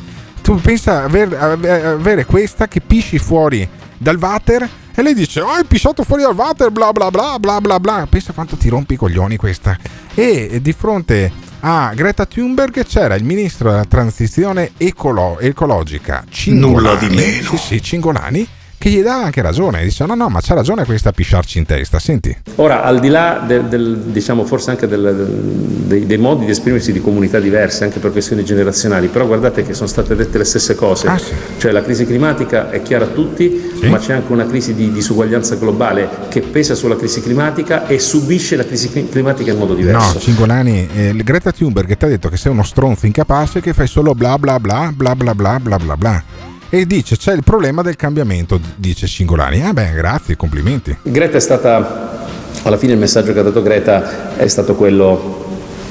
[0.42, 3.68] tu pensa aver, avere questa che pisci fuori
[3.98, 7.62] dal water e lei dice oh hai pisciato fuori dal water bla bla bla bla
[7.62, 8.08] bla bla.
[8.10, 9.78] Pensa quanto ti rompi i coglioni questa.
[10.14, 11.32] E di fronte
[11.62, 17.50] a Greta Thunberg c'era il ministro della transizione ecolo- ecologica Cingolani, nulla di meno.
[17.50, 18.48] Sì, sì, Cingolani
[18.80, 21.66] che gli dà anche ragione, dice no no ma c'ha ragione questa a pisciarci in
[21.66, 22.36] testa, senti.
[22.56, 26.94] Ora al di là del, del diciamo forse anche del, dei, dei, modi di esprimersi
[26.94, 30.76] di comunità diverse, anche per questioni generazionali, però guardate che sono state dette le stesse
[30.76, 31.34] cose, ah, sì.
[31.58, 33.88] cioè la crisi climatica è chiara a tutti, sì.
[33.90, 38.56] ma c'è anche una crisi di disuguaglianza globale che pesa sulla crisi climatica e subisce
[38.56, 40.14] la crisi climatica in modo diverso.
[40.14, 43.88] No, Cingolani, eh, Greta Thunberg ti ha detto che sei uno stronzo incapace che fai
[43.88, 47.82] solo bla bla bla bla bla bla bla bla bla e dice c'è il problema
[47.82, 49.64] del cambiamento, dice Cingolani.
[49.64, 50.96] Ah beh, grazie, complimenti.
[51.02, 52.28] Greta è stata,
[52.64, 55.48] alla fine il messaggio che ha dato Greta è stato quello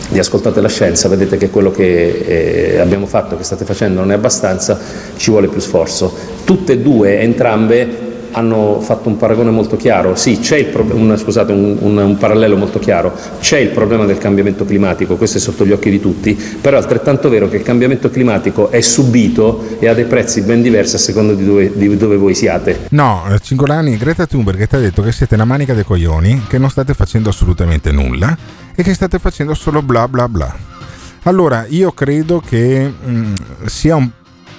[0.08, 4.10] di ascoltate la scienza, vedete che quello che eh, abbiamo fatto, che state facendo non
[4.10, 4.78] è abbastanza,
[5.16, 6.14] ci vuole più sforzo.
[6.44, 11.52] Tutte e due, entrambe, hanno fatto un paragone molto chiaro, sì c'è pro- un, scusate,
[11.52, 15.64] un, un, un, parallelo molto chiaro, c'è il problema del cambiamento climatico, questo è sotto
[15.66, 19.88] gli occhi di tutti, però è altrettanto vero che il cambiamento climatico è subito e
[19.88, 22.86] ha dei prezzi ben diversi a seconda di dove, di dove voi siate.
[22.90, 26.58] No, eh, Cingolani, Greta Thunberg ti ha detto che siete una manica dei coglioni, che
[26.58, 28.36] non state facendo assolutamente nulla
[28.74, 30.56] e che state facendo solo bla bla bla.
[31.24, 33.34] Allora, io credo che mh, mm,
[33.66, 34.08] sia un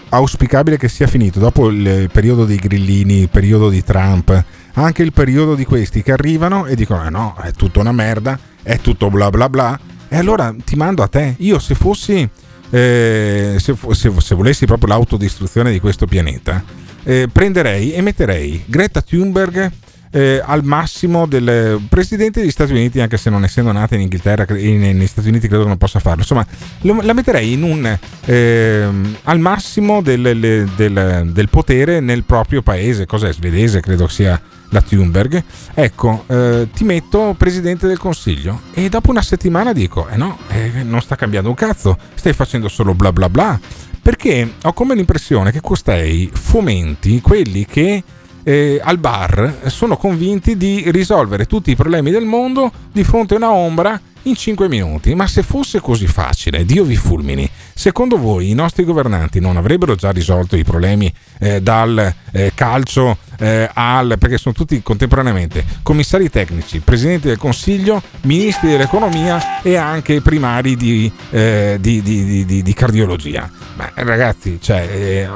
[0.10, 4.44] auspicabile che sia finito dopo il periodo dei grillini, il periodo di Trump,
[4.74, 8.38] anche il periodo di questi che arrivano e dicono eh no, è tutta una merda,
[8.62, 9.80] è tutto bla bla bla.
[10.08, 11.36] E allora ti mando a te.
[11.40, 12.28] Io se fossi,
[12.70, 16.64] eh, se, se, se, volessi proprio l'autodistruzione di questo pianeta,
[17.04, 19.72] eh, prenderei e metterei Greta Thunberg
[20.12, 24.46] eh, al massimo del presidente degli Stati Uniti, anche se non essendo nata in Inghilterra,
[24.58, 26.22] in, negli Stati Uniti credo che non possa farlo.
[26.22, 26.46] Insomma,
[26.82, 28.88] lo, la metterei in un, eh,
[29.24, 33.06] al massimo del, del, del, potere nel proprio paese.
[33.06, 33.82] Cos'è svedese?
[33.82, 34.40] Credo sia
[34.70, 35.44] la Thunberg.
[35.74, 38.62] Ecco, eh, ti metto presidente del consiglio.
[38.74, 42.68] E dopo una settimana dico: Eh no, eh, non sta cambiando un cazzo, stai facendo
[42.68, 43.60] solo bla bla bla.
[44.02, 48.02] Perché ho come l'impressione che costei fomenti quelli che
[48.44, 53.38] eh, al bar sono convinti di risolvere tutti i problemi del mondo di fronte a
[53.38, 55.16] una ombra in 5 minuti.
[55.16, 59.96] Ma se fosse così facile, Dio vi fulmini, secondo voi i nostri governanti non avrebbero
[59.96, 64.16] già risolto i problemi eh, dal eh, calcio eh, al...
[64.20, 71.12] perché sono tutti contemporaneamente commissari tecnici, presidenti del Consiglio, ministri dell'economia e anche primari di,
[71.32, 73.50] eh, di, di, di cardiologia.
[73.76, 75.30] Ma ragazzi, cioè, eh,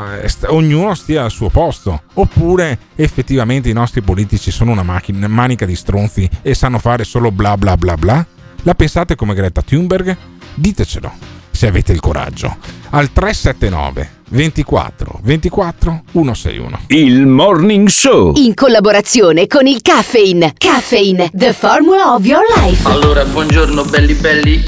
[0.48, 2.02] ognuno stia al suo posto.
[2.16, 7.32] Oppure effettivamente i nostri politici sono una macchina, manica di stronzi e sanno fare solo
[7.32, 8.26] bla bla bla bla?
[8.66, 10.16] La pensate come Greta Thunberg?
[10.56, 11.12] Ditecelo
[11.52, 12.56] se avete il coraggio.
[12.92, 16.80] Al 379 24 24 161.
[16.88, 18.34] Il Morning Show.
[18.38, 20.54] In collaborazione con il Caffeine.
[20.58, 22.88] Caffeine, the formula of your life.
[22.88, 24.64] Allora, buongiorno belli belli.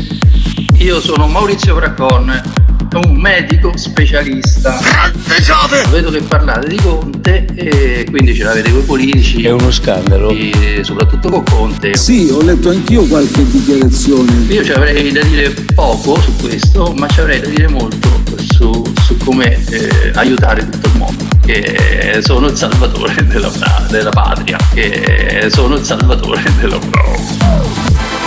[0.79, 4.79] Io sono Maurizio Braccon un medico specialista.
[5.89, 9.43] Vedo che parlate di Conte e quindi ce l'avete con i politici.
[9.43, 10.29] È uno scandalo.
[10.29, 11.95] E soprattutto con Conte.
[11.95, 14.31] Sì, ho letto anch'io qualche dichiarazione.
[14.47, 18.07] Io ci avrei da dire poco su questo, ma ci avrei da dire molto
[18.55, 21.23] su, su come eh, aiutare tutto il mondo.
[21.45, 23.51] Che sono il salvatore della,
[23.89, 24.57] della patria.
[24.73, 26.79] Che sono il salvatore della.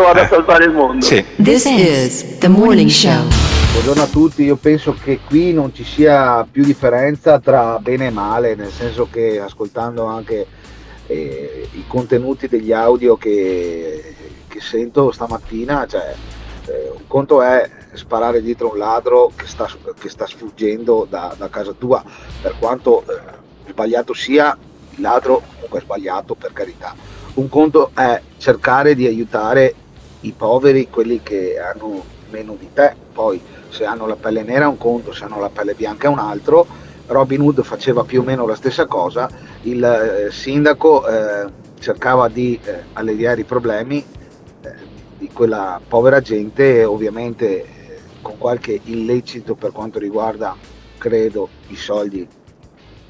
[0.00, 0.22] Vado eh.
[0.22, 1.04] a salvare il mondo.
[1.04, 1.24] Sì.
[1.40, 3.28] This is the morning show.
[3.72, 8.10] Buongiorno a tutti, io penso che qui non ci sia più differenza tra bene e
[8.10, 10.46] male, nel senso che ascoltando anche
[11.06, 14.16] eh, i contenuti degli audio che,
[14.48, 16.12] che sento stamattina, cioè,
[16.66, 21.48] eh, un conto è sparare dietro un ladro che sta, che sta sfuggendo da, da,
[21.48, 22.02] casa tua,
[22.42, 24.58] per quanto eh, sbagliato sia,
[24.90, 26.94] il ladro comunque è sbagliato per carità.
[27.34, 29.74] Un conto è cercare di aiutare
[30.24, 34.68] i poveri, quelli che hanno meno di te, poi se hanno la pelle nera è
[34.68, 36.66] un conto, se hanno la pelle bianca è un altro.
[37.06, 39.28] Robin Hood faceva più o meno la stessa cosa,
[39.62, 41.46] il eh, sindaco eh,
[41.78, 44.02] cercava di eh, alleviare i problemi
[44.62, 44.72] eh,
[45.18, 50.56] di quella povera gente, ovviamente eh, con qualche illecito per quanto riguarda,
[50.96, 52.26] credo, i soldi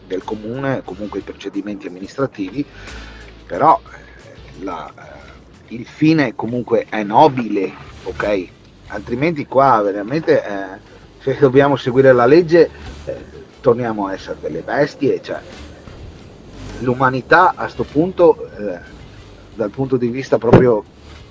[0.06, 2.66] del comune, comunque i procedimenti amministrativi,
[3.46, 4.92] però eh, la,
[5.68, 7.72] il fine comunque è nobile,
[8.04, 8.48] ok?
[8.94, 12.70] altrimenti qua veramente eh, se dobbiamo seguire la legge
[13.04, 13.16] eh,
[13.60, 15.40] torniamo a essere delle bestie, cioè,
[16.80, 18.78] l'umanità a questo punto eh,
[19.54, 20.84] dal punto di vista proprio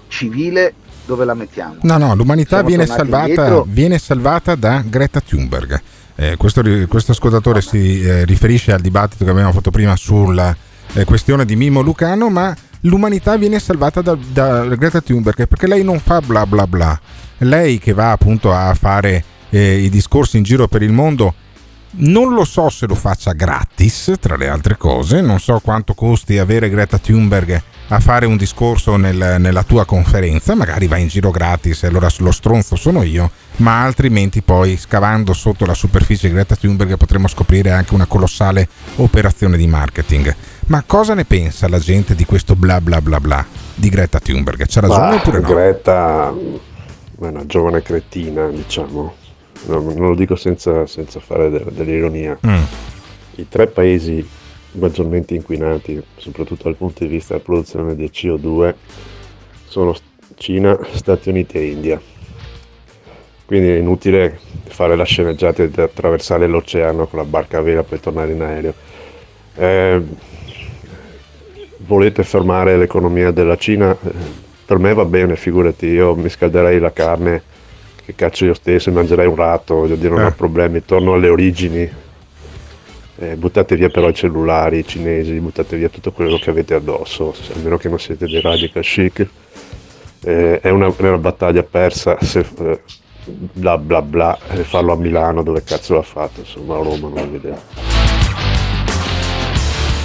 [0.07, 0.73] civile
[1.05, 1.75] dove la mettiamo?
[1.81, 5.81] No, no, l'umanità viene salvata, viene salvata, da Greta Thunberg.
[6.15, 10.55] Eh, questo, questo, ascoltatore si eh, riferisce al dibattito che abbiamo fatto prima sulla
[10.93, 15.83] eh, questione di Mimo Lucano, ma l'umanità viene salvata da, da Greta Thunberg perché lei
[15.83, 16.99] non fa bla bla bla.
[17.39, 21.33] Lei che va appunto a fare eh, i discorsi in giro per il mondo,
[21.95, 26.37] non lo so se lo faccia gratis, tra le altre cose, non so quanto costi
[26.37, 31.29] avere Greta Thunberg a fare un discorso nel, nella tua conferenza, magari va in giro
[31.29, 36.33] gratis e allora lo stronzo sono io, ma altrimenti poi scavando sotto la superficie di
[36.33, 40.35] Greta Thunberg potremo scoprire anche una colossale operazione di marketing.
[40.67, 44.65] Ma cosa ne pensa la gente di questo bla bla bla bla di Greta Thunberg?
[44.67, 45.47] C'ha ragione bah, oppure no?
[45.47, 49.21] Greta è una giovane cretina, diciamo.
[49.67, 52.61] No, non lo dico senza, senza fare de- dell'ironia, Mm.
[53.35, 54.27] i tre paesi
[54.73, 58.73] maggiormente inquinanti, soprattutto dal punto di vista della produzione di CO2,
[59.67, 59.95] sono
[60.35, 62.01] Cina, Stati Uniti e India.
[63.45, 67.99] Quindi è inutile fare la sceneggiata di attraversare l'oceano con la barca a vela per
[67.99, 68.73] tornare in aereo.
[69.55, 70.01] Eh,
[71.85, 73.91] volete fermare l'economia della Cina?
[74.03, 77.43] Eh, Per me va bene, figurati, io mi scalderei la carne
[78.05, 80.25] che caccio io stesso, mangerei un ratto, voglio dire, non Eh.
[80.25, 81.89] ho problemi, torno alle origini.
[83.19, 87.33] Eh, buttate via però i cellulari i cinesi, buttate via tutto quello che avete addosso,
[87.53, 89.27] a meno che non siete dei radical chic.
[90.25, 92.81] Eh, è, una, è una battaglia persa se eh,
[93.25, 97.13] bla bla bla e farlo a Milano dove cazzo l'ha fatto, insomma a Roma non
[97.13, 97.92] lo vedevo.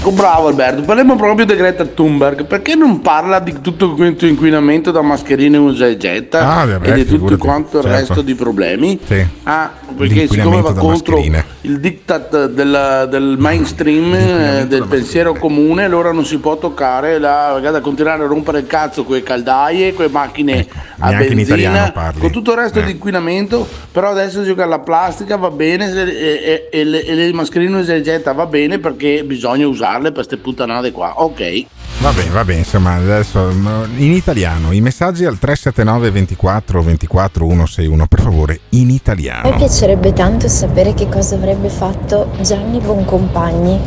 [0.01, 4.93] Ecco, bravo Alberto, parliamo proprio di Greta Thunberg, perché non parla di tutto questo inquinamento
[4.93, 7.99] da mascherine usa e getta Ah, e beh, di tutto quanto il certo.
[7.99, 8.97] resto di problemi?
[9.05, 9.27] Sì.
[9.43, 11.45] Ah, perché siccome va contro mascherine.
[11.63, 17.59] il diktat del, del mainstream, eh, del pensiero comune, allora non si può toccare la,
[17.61, 20.65] da continuare a rompere il cazzo con le caldaie, con le macchine
[21.01, 22.85] a in italiano benzina, con tutto il resto Eh.
[22.85, 27.33] di inquinamento, però adesso gioca alla plastica va bene e, e- e le, e le
[27.33, 31.15] mascherine usa e getta va bene perché bisogna usarle per queste puttanate qua.
[31.17, 31.65] Ok.
[32.01, 38.07] Va bene, va bene, insomma, adesso in italiano, i messaggi al 379 24 24 161,
[38.07, 39.57] per favore, in italiano.
[39.57, 43.81] piacerebbe tanto sapere che cosa avrebbe fatto Gianni Boncompagni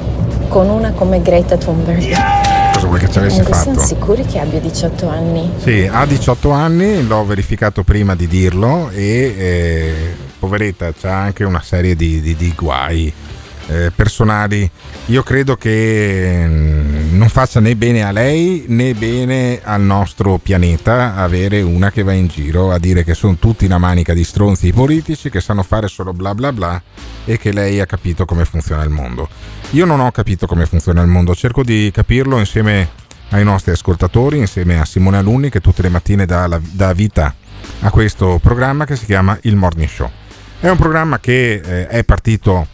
[0.50, 2.14] con una come Greta Thunberg.
[2.74, 3.80] Cosa vuoi che ci siamo fatto?
[3.80, 5.50] sicuri che abbia 18 anni.
[5.60, 9.94] Sì, ha 18 anni, l'ho verificato prima di dirlo e eh,
[10.38, 13.14] poveretta c'ha anche una serie di, di- di guai
[13.68, 14.70] eh, personali.
[15.08, 21.16] Io credo che mm, non faccia né bene a lei né bene al nostro pianeta
[21.16, 24.72] avere una che va in giro a dire che sono tutti una manica di stronzi
[24.72, 26.82] politici che sanno fare solo bla bla bla
[27.26, 29.30] e che lei ha capito come funziona il mondo.
[29.72, 32.90] Io non ho capito come funziona il mondo, cerco di capirlo insieme
[33.30, 37.34] ai nostri ascoltatori, insieme a Simone Alunni che tutte le mattine dà, la- dà vita
[37.82, 40.10] a questo programma che si chiama Il Morning Show.
[40.60, 42.68] È un programma che eh, è partito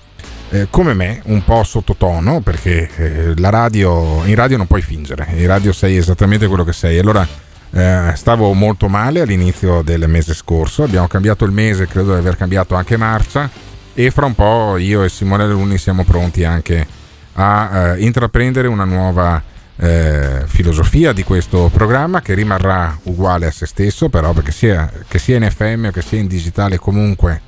[0.49, 5.27] eh, come me, un po' sottotono, perché eh, la radio, in radio non puoi fingere,
[5.35, 6.97] in radio sei esattamente quello che sei.
[6.99, 7.27] Allora
[7.71, 12.37] eh, stavo molto male all'inizio del mese scorso, abbiamo cambiato il mese, credo di aver
[12.37, 13.49] cambiato anche marcia
[13.93, 16.85] e fra un po' io e Simone Alunni siamo pronti anche
[17.33, 19.41] a eh, intraprendere una nuova
[19.75, 25.19] eh, filosofia di questo programma che rimarrà uguale a se stesso, però perché sia, che
[25.19, 27.41] sia in FM o che sia in digitale comunque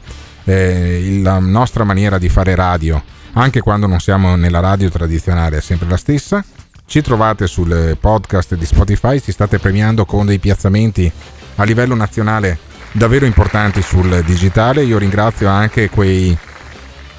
[0.46, 3.02] eh, la nostra maniera di fare radio,
[3.34, 6.44] anche quando non siamo nella radio tradizionale, è sempre la stessa.
[6.86, 11.12] Ci trovate sul podcast di Spotify, ci state premiando con dei piazzamenti
[11.56, 12.58] a livello nazionale
[12.92, 14.84] davvero importanti sul digitale.
[14.84, 16.36] Io ringrazio anche quei,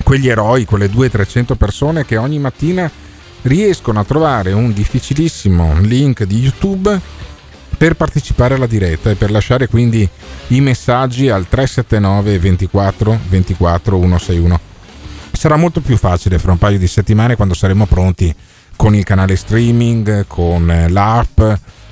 [0.03, 2.91] quegli eroi, quelle 200-300 persone che ogni mattina
[3.43, 7.01] riescono a trovare un difficilissimo link di YouTube
[7.81, 10.07] per partecipare alla diretta e per lasciare quindi
[10.49, 14.61] i messaggi al 379 24 24 161.
[15.33, 18.35] Sarà molto più facile fra un paio di settimane quando saremo pronti
[18.77, 21.41] con il canale streaming, con l'app,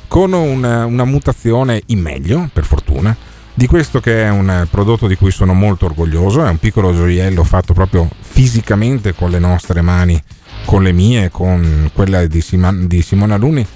[0.08, 3.16] con un- una mutazione in meglio, per fortuna,
[3.54, 7.44] di questo che è un prodotto di cui sono molto orgoglioso, è un piccolo gioiello
[7.44, 10.22] fatto proprio fisicamente con le nostre mani,
[10.66, 13.66] con le mie, con quella di Simona Luni,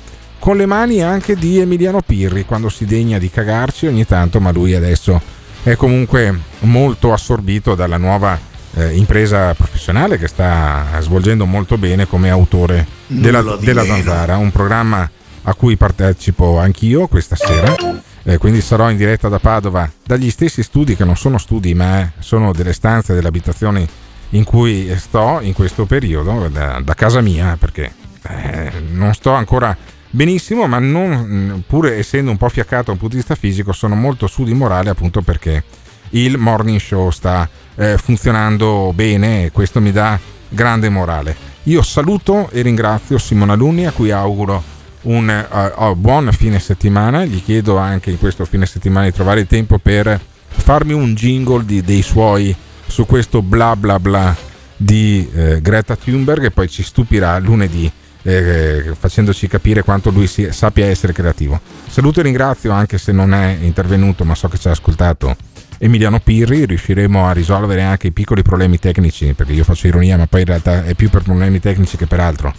[0.42, 4.50] con le mani anche di Emiliano Pirri quando si degna di cagarci ogni tanto, ma
[4.50, 5.22] lui adesso
[5.62, 8.36] è comunque molto assorbito dalla nuova
[8.74, 13.84] eh, impresa professionale che sta svolgendo molto bene come autore della, della.
[13.84, 15.08] Zanzara, un programma
[15.44, 17.76] a cui partecipo anch'io questa sera.
[18.24, 22.10] Eh, quindi sarò in diretta da Padova dagli stessi studi che non sono studi ma
[22.18, 23.86] sono delle stanze delle abitazioni
[24.30, 27.92] in cui sto in questo periodo da, da casa mia perché
[28.28, 29.76] eh, non sto ancora
[30.14, 33.94] benissimo ma non, pur essendo un po' fiaccato da un punto di vista fisico sono
[33.94, 35.64] molto su di morale appunto perché
[36.10, 41.34] il morning show sta eh, funzionando bene e questo mi dà grande morale.
[41.64, 44.62] Io saluto e ringrazio Simona Luni a cui auguro
[45.02, 49.40] un eh, oh, buon fine settimana, gli chiedo anche in questo fine settimana di trovare
[49.40, 52.54] il tempo per farmi un jingle di- dei suoi
[52.86, 54.36] su questo bla bla bla
[54.76, 57.90] di eh, Greta Thunberg e poi ci stupirà lunedì
[58.22, 61.60] eh, facendoci capire quanto lui si- sappia essere creativo.
[61.88, 65.36] Saluto e ringrazio anche se non è intervenuto ma so che ci ha ascoltato
[65.84, 70.28] Emiliano Pirri, riusciremo a risolvere anche i piccoli problemi tecnici, perché io faccio ironia, ma
[70.28, 72.54] poi in realtà è più per problemi tecnici che per altro,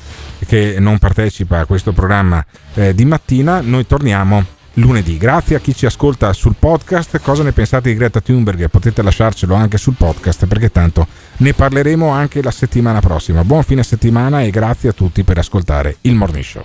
[0.45, 3.61] che non partecipa a questo programma eh, di mattina.
[3.61, 4.43] Noi torniamo
[4.73, 5.17] lunedì.
[5.17, 7.19] Grazie a chi ci ascolta sul podcast.
[7.21, 8.69] Cosa ne pensate di Greta Thunberg?
[8.69, 11.07] Potete lasciarcelo anche sul podcast perché tanto
[11.37, 13.43] ne parleremo anche la settimana prossima.
[13.43, 16.63] Buon fine settimana e grazie a tutti per ascoltare il Morning Show.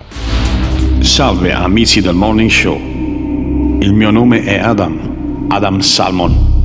[0.99, 2.77] Salve amici del Morning Show.
[3.79, 6.57] Il mio nome è Adam, Adam Salmon.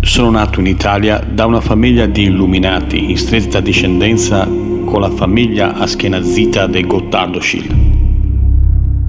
[0.00, 5.74] Sono nato in Italia da una famiglia di illuminati in stretta discendenza con la famiglia
[5.74, 7.91] aschenazita dei Gottardo-Schill.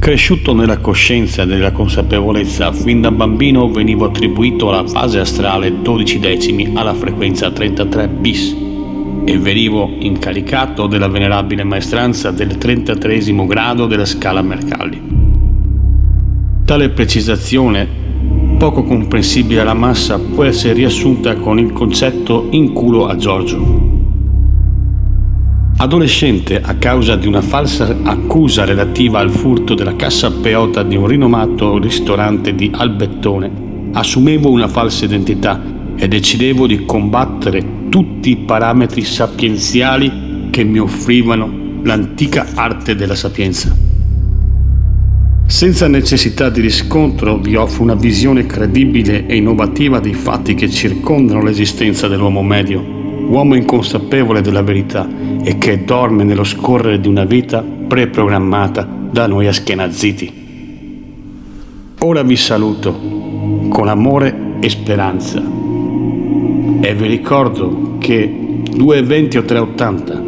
[0.04, 6.20] Cresciuto nella coscienza e nella consapevolezza, fin da bambino venivo attribuito alla fase astrale 12
[6.20, 8.54] decimi alla frequenza 33 bis
[9.24, 15.02] e venivo incaricato della venerabile maestranza del 33 grado della scala Mercalli.
[16.66, 17.88] Tale precisazione,
[18.58, 23.93] poco comprensibile alla massa, può essere riassunta con il concetto in culo a Giorgio.
[25.84, 31.08] Adolescente, a causa di una falsa accusa relativa al furto della cassa peota di un
[31.08, 35.62] rinomato ristorante di Albettone, assumevo una falsa identità
[35.98, 43.76] e decidevo di combattere tutti i parametri sapienziali che mi offrivano l'antica arte della sapienza.
[45.46, 51.44] Senza necessità di riscontro vi offro una visione credibile e innovativa dei fatti che circondano
[51.44, 53.03] l'esistenza dell'uomo medio
[53.34, 55.10] uomo inconsapevole della verità
[55.42, 60.42] e che dorme nello scorrere di una vita preprogrammata da noi aschenazziti.
[62.00, 62.96] Ora vi saluto
[63.70, 70.24] con amore e speranza e vi ricordo che 220 o 380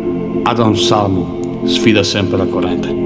[0.49, 3.05] Adam Salmo sfida sempre la corrente.